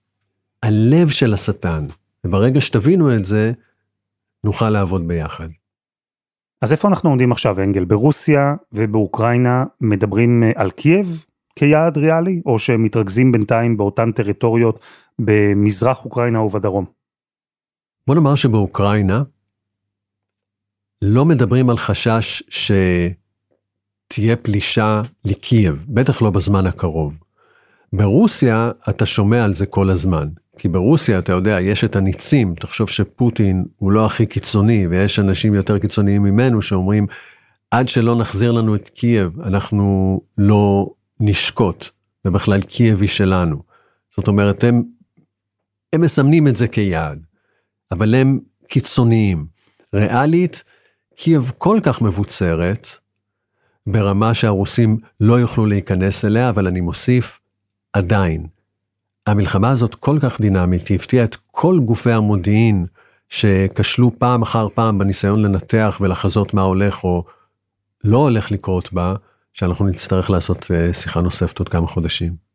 הלב 0.63 1.09
של 1.09 1.33
השטן, 1.33 1.87
וברגע 2.23 2.61
שתבינו 2.61 3.15
את 3.15 3.25
זה, 3.25 3.51
נוכל 4.43 4.69
לעבוד 4.69 5.07
ביחד. 5.07 5.47
אז 6.61 6.71
איפה 6.71 6.87
אנחנו 6.87 7.09
עומדים 7.09 7.31
עכשיו, 7.31 7.59
אנגל? 7.59 7.85
ברוסיה 7.85 8.55
ובאוקראינה 8.71 9.65
מדברים 9.81 10.43
אה, 10.43 10.51
על 10.55 10.71
קייב 10.71 11.25
כיעד 11.55 11.97
ריאלי, 11.97 12.41
או 12.45 12.59
שהם 12.59 12.83
מתרכזים 12.83 13.31
בינתיים 13.31 13.77
באותן 13.77 14.11
טריטוריות 14.11 14.79
במזרח 15.19 16.05
אוקראינה 16.05 16.41
ובדרום? 16.41 16.85
בוא 18.07 18.15
נאמר 18.15 18.35
שבאוקראינה 18.35 19.23
לא 21.01 21.25
מדברים 21.25 21.69
על 21.69 21.77
חשש 21.77 22.43
שתהיה 24.09 24.35
פלישה 24.35 25.01
לקייב, 25.25 25.85
בטח 25.87 26.21
לא 26.21 26.29
בזמן 26.29 26.65
הקרוב. 26.65 27.13
ברוסיה 27.93 28.71
אתה 28.89 29.05
שומע 29.05 29.43
על 29.43 29.53
זה 29.53 29.65
כל 29.65 29.89
הזמן, 29.89 30.27
כי 30.59 30.67
ברוסיה 30.67 31.19
אתה 31.19 31.31
יודע, 31.31 31.61
יש 31.61 31.83
את 31.83 31.95
הניצים, 31.95 32.55
תחשוב 32.55 32.89
שפוטין 32.89 33.65
הוא 33.77 33.91
לא 33.91 34.05
הכי 34.05 34.25
קיצוני, 34.25 34.87
ויש 34.87 35.19
אנשים 35.19 35.53
יותר 35.53 35.79
קיצוניים 35.79 36.23
ממנו 36.23 36.61
שאומרים, 36.61 37.07
עד 37.71 37.87
שלא 37.87 38.15
נחזיר 38.15 38.51
לנו 38.51 38.75
את 38.75 38.89
קייב, 38.89 39.41
אנחנו 39.41 40.19
לא 40.37 40.89
נשקוט, 41.19 41.89
ובכלל 42.25 42.61
קייב 42.61 43.01
היא 43.01 43.09
שלנו. 43.09 43.61
זאת 44.17 44.27
אומרת, 44.27 44.63
הם, 44.63 44.83
הם 45.93 46.01
מסמנים 46.01 46.47
את 46.47 46.55
זה 46.55 46.67
כיעד, 46.67 47.19
אבל 47.91 48.15
הם 48.15 48.39
קיצוניים. 48.67 49.45
ריאלית, 49.93 50.63
קייב 51.15 51.51
כל 51.57 51.79
כך 51.83 52.01
מבוצרת, 52.01 52.87
ברמה 53.87 54.33
שהרוסים 54.33 54.97
לא 55.19 55.39
יוכלו 55.39 55.65
להיכנס 55.65 56.25
אליה, 56.25 56.49
אבל 56.49 56.67
אני 56.67 56.81
מוסיף, 56.81 57.39
עדיין. 57.93 58.58
המלחמה 59.31 59.69
הזאת 59.69 59.95
כל 59.95 60.17
כך 60.21 60.41
דינמית, 60.41 60.87
היא 60.87 60.95
הפתיעה 60.95 61.25
את 61.25 61.35
כל 61.51 61.79
גופי 61.85 62.11
המודיעין 62.11 62.85
שכשלו 63.29 64.11
פעם 64.19 64.41
אחר 64.41 64.69
פעם 64.69 64.97
בניסיון 64.97 65.41
לנתח 65.41 65.97
ולחזות 66.01 66.53
מה 66.53 66.61
הולך 66.61 67.03
או 67.03 67.23
לא 68.03 68.17
הולך 68.17 68.51
לקרות 68.51 68.93
בה, 68.93 69.15
שאנחנו 69.53 69.87
נצטרך 69.87 70.29
לעשות 70.29 70.71
אה, 70.71 70.93
שיחה 70.93 71.21
נוספת 71.21 71.59
עוד 71.59 71.69
כמה 71.69 71.87
חודשים. 71.87 72.49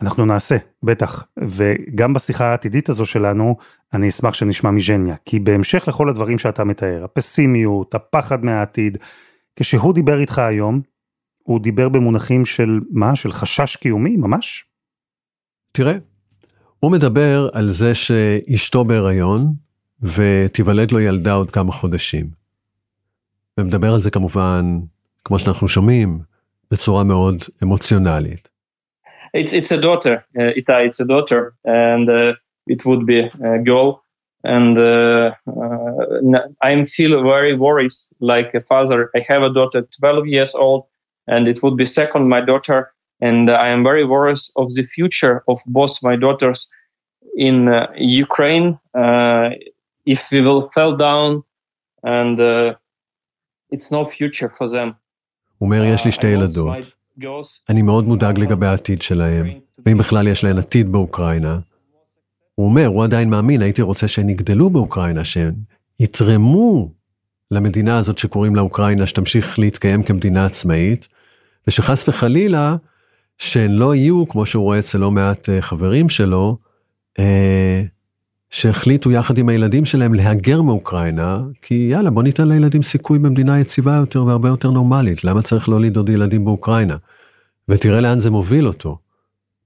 אנחנו 0.00 0.26
נעשה, 0.26 0.56
בטח. 0.82 1.26
וגם 1.38 2.14
בשיחה 2.14 2.44
העתידית 2.46 2.88
הזו 2.88 3.04
שלנו, 3.04 3.56
אני 3.94 4.08
אשמח 4.08 4.34
שנשמע 4.34 4.70
מז'ניה. 4.70 5.16
כי 5.24 5.38
בהמשך 5.38 5.88
לכל 5.88 6.08
הדברים 6.08 6.38
שאתה 6.38 6.64
מתאר, 6.64 7.04
הפסימיות, 7.04 7.94
הפחד 7.94 8.44
מהעתיד, 8.44 8.98
כשהוא 9.56 9.94
דיבר 9.94 10.20
איתך 10.20 10.38
היום, 10.38 10.80
הוא 11.42 11.60
דיבר 11.60 11.88
במונחים 11.88 12.44
של 12.44 12.80
מה? 12.90 13.16
של 13.16 13.32
חשש 13.32 13.76
קיומי 13.76 14.16
ממש? 14.16 14.64
תראה, 15.72 15.94
הוא 16.80 16.92
מדבר 16.92 17.48
על 17.52 17.70
זה 17.70 17.94
שאשתו 17.94 18.84
בהיריון, 18.84 19.52
ותיוולד 20.02 20.92
לו 20.92 21.00
ילדה 21.00 21.32
עוד 21.32 21.50
כמה 21.50 21.72
חודשים. 21.72 22.26
ומדבר 23.58 23.94
על 23.94 24.00
זה 24.00 24.10
כמובן, 24.10 24.78
כמו 25.24 25.38
שאנחנו 25.38 25.68
שומעים, 25.68 26.18
בצורה 26.70 27.04
מאוד 27.04 27.36
אמוציונלית. 27.62 28.48
It's, 29.36 29.52
it's 29.52 29.70
a 29.70 29.80
daughter, 29.80 30.24
uh, 30.38 30.52
Ita, 30.56 30.76
it's 30.86 31.00
a 31.00 31.04
daughter, 31.04 31.54
and 31.64 32.08
uh, 32.08 32.32
it 32.66 32.86
would 32.86 33.04
be 33.04 33.20
a 33.20 33.58
girl. 33.58 34.02
And 34.44 34.78
uh, 34.78 35.32
uh, 35.46 36.38
I'm 36.62 36.86
feel 36.86 37.22
very 37.22 37.54
worried 37.54 37.90
like 38.20 38.54
a 38.54 38.62
father. 38.62 39.10
I 39.14 39.20
have 39.28 39.42
a 39.42 39.52
daughter, 39.52 39.86
12 40.00 40.26
years 40.26 40.54
old, 40.54 40.84
and 41.26 41.46
it 41.46 41.62
would 41.62 41.76
be 41.76 41.86
second 41.86 42.28
my 42.28 42.40
daughter. 42.40 42.92
And 43.20 43.50
I 43.50 43.68
am 43.68 43.82
very 43.82 44.04
worried 44.04 44.42
of 44.56 44.66
the 44.74 44.84
future 44.84 45.42
of 45.48 45.58
both 45.66 46.02
my 46.02 46.16
daughters 46.16 46.70
in 47.36 47.68
uh, 47.68 47.86
Ukraine. 48.24 48.78
Uh, 48.94 49.50
if 50.06 50.30
we 50.32 50.40
will 50.46 50.62
fall 50.74 50.96
down, 50.96 51.42
and 52.04 52.36
uh, 52.40 52.74
it's 53.70 53.90
no 53.90 54.06
future 54.06 54.50
for 54.58 54.68
them. 54.68 54.92
הוא 55.58 55.66
אומר, 55.66 55.84
יש 55.84 56.04
לי 56.04 56.12
שתי 56.12 56.26
ילדות. 56.26 56.76
אני 57.68 57.82
מאוד 57.82 58.04
מודאג 58.04 58.38
לגבי 58.38 58.66
העתיד 58.66 59.02
שלהם, 59.02 59.46
ואם 59.86 59.98
בכלל 59.98 60.28
יש 60.28 60.44
להן 60.44 60.58
עתיד 60.58 60.92
באוקראינה. 60.92 61.58
הוא 62.54 62.66
אומר, 62.66 62.86
הוא 62.86 63.04
עדיין 63.04 63.30
מאמין, 63.30 63.62
הייתי 63.62 63.82
רוצה 63.82 64.08
שהן 64.08 64.28
יגדלו 64.28 64.70
באוקראינה, 64.70 65.24
שהן 65.24 65.54
יתרמו 66.00 66.90
למדינה 67.50 67.98
הזאת 67.98 68.18
שקוראים 68.18 68.56
לה 68.56 68.62
אוקראינה, 68.62 69.06
שתמשיך 69.06 69.58
להתקיים 69.58 70.02
כמדינה 70.02 70.44
עצמאית, 70.44 71.08
ושחס 71.66 72.08
וחלילה, 72.08 72.76
שהן 73.38 73.70
לא 73.70 73.94
יהיו, 73.94 74.28
כמו 74.28 74.46
שהוא 74.46 74.64
רואה 74.64 74.78
אצל 74.78 74.98
לא 74.98 75.10
מעט 75.10 75.48
אה, 75.48 75.62
חברים 75.62 76.08
שלו, 76.08 76.56
אה, 77.18 77.82
שהחליטו 78.50 79.10
יחד 79.10 79.38
עם 79.38 79.48
הילדים 79.48 79.84
שלהם 79.84 80.14
להגר 80.14 80.62
מאוקראינה, 80.62 81.40
כי 81.62 81.88
יאללה, 81.92 82.10
בוא 82.10 82.22
ניתן 82.22 82.48
לילדים 82.48 82.82
סיכוי 82.82 83.18
במדינה 83.18 83.60
יציבה 83.60 83.94
יותר 83.94 84.24
והרבה 84.24 84.48
יותר 84.48 84.70
נורמלית, 84.70 85.24
למה 85.24 85.42
צריך 85.42 85.68
להוליד 85.68 85.96
עוד 85.96 86.08
ילדים 86.08 86.44
באוקראינה? 86.44 86.96
ותראה 87.68 88.00
לאן 88.00 88.18
זה 88.18 88.30
מוביל 88.30 88.66
אותו. 88.66 88.98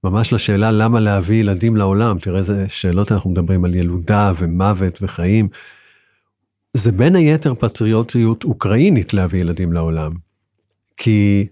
ממש 0.03 0.33
לשאלה 0.33 0.71
למה 0.71 0.99
להביא 0.99 1.39
ילדים 1.39 1.77
לעולם, 1.77 2.19
תראה 2.19 2.39
איזה 2.39 2.65
שאלות 2.69 3.11
אנחנו 3.11 3.29
מדברים 3.29 3.65
על 3.65 3.75
ילודה 3.75 4.31
ומוות 4.37 4.99
וחיים. 5.01 5.47
זה 6.73 6.91
בין 6.91 7.15
היתר 7.15 7.55
פטריוטיות 7.55 8.43
אוקראינית 8.43 9.13
להביא 9.13 9.41
ילדים 9.41 9.73
לעולם. 9.73 10.11
כי 10.97 11.47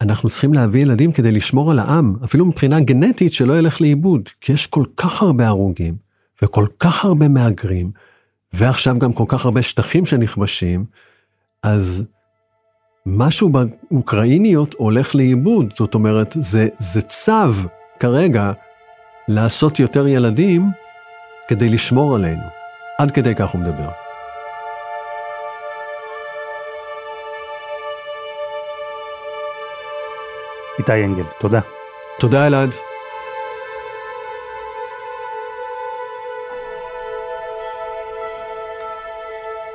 אנחנו 0.00 0.30
צריכים 0.30 0.54
להביא 0.54 0.82
ילדים 0.82 1.12
כדי 1.12 1.32
לשמור 1.32 1.70
על 1.70 1.78
העם, 1.78 2.14
אפילו 2.24 2.44
מבחינה 2.44 2.80
גנטית 2.80 3.32
שלא 3.32 3.58
ילך 3.58 3.80
לאיבוד, 3.80 4.28
כי 4.40 4.52
יש 4.52 4.66
כל 4.66 4.84
כך 4.96 5.22
הרבה 5.22 5.46
הרוגים, 5.46 5.96
וכל 6.42 6.66
כך 6.78 7.04
הרבה 7.04 7.28
מהגרים, 7.28 7.90
ועכשיו 8.52 8.98
גם 8.98 9.12
כל 9.12 9.24
כך 9.28 9.44
הרבה 9.44 9.62
שטחים 9.62 10.06
שנכבשים, 10.06 10.84
אז 11.62 12.04
משהו 13.06 13.48
באוקראיניות 13.48 14.74
הולך 14.78 15.14
לאיבוד, 15.14 15.72
זאת 15.76 15.94
אומרת, 15.94 16.36
זה, 16.40 16.68
זה 16.78 17.02
צו 17.02 17.68
כרגע 18.00 18.52
לעשות 19.28 19.80
יותר 19.80 20.06
ילדים 20.06 20.70
כדי 21.48 21.68
לשמור 21.68 22.14
עלינו. 22.14 22.42
עד 22.98 23.10
כדי 23.10 23.34
כך 23.34 23.50
הוא 23.50 23.60
מדבר. 23.60 24.05
איתי 30.78 31.04
אנגל, 31.04 31.24
תודה. 31.38 31.60
תודה 32.18 32.46
אלעד. 32.46 32.70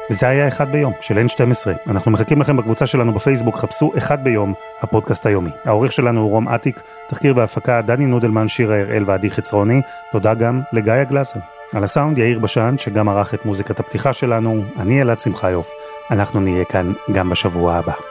וזה 0.10 0.28
היה 0.28 0.48
אחד 0.48 0.72
ביום 0.72 0.94
של 1.00 1.26
N12. 1.26 1.90
אנחנו 1.90 2.12
מחכים 2.12 2.42
לכם 2.42 2.58
בקבוצה 2.58 2.88
שלנו 2.88 3.14
בפייסבוק, 3.14 3.58
חפשו 3.58 3.92
אחד 3.98 4.24
ביום, 4.24 4.54
הפודקאסט 4.82 5.26
היומי. 5.26 5.50
העורך 5.66 5.92
שלנו 5.92 6.22
הוא 6.22 6.30
רום 6.30 6.50
אטיק, 6.50 6.82
תחקיר 7.08 7.38
והפקה 7.38 7.82
דני 7.82 8.06
נודלמן, 8.06 8.48
שירה 8.48 8.80
הראל 8.80 9.04
ועדי 9.06 9.32
חצרוני. 9.32 9.82
תודה 10.12 10.34
גם 10.34 10.62
לגיא 10.74 11.04
גלאזר. 11.04 11.40
על 11.76 11.84
הסאונד 11.84 12.18
יאיר 12.18 12.40
בשן, 12.40 12.76
שגם 12.78 13.10
ערך 13.10 13.34
את 13.34 13.46
מוזיקת 13.46 13.80
הפתיחה 13.80 14.14
שלנו, 14.14 14.64
אני 14.80 15.02
אלעד 15.02 15.20
שמחיוף. 15.20 15.72
אנחנו 16.12 16.40
נהיה 16.40 16.66
כאן 16.66 16.94
גם 17.14 17.30
בשבוע 17.30 17.76
הבא. 17.76 18.11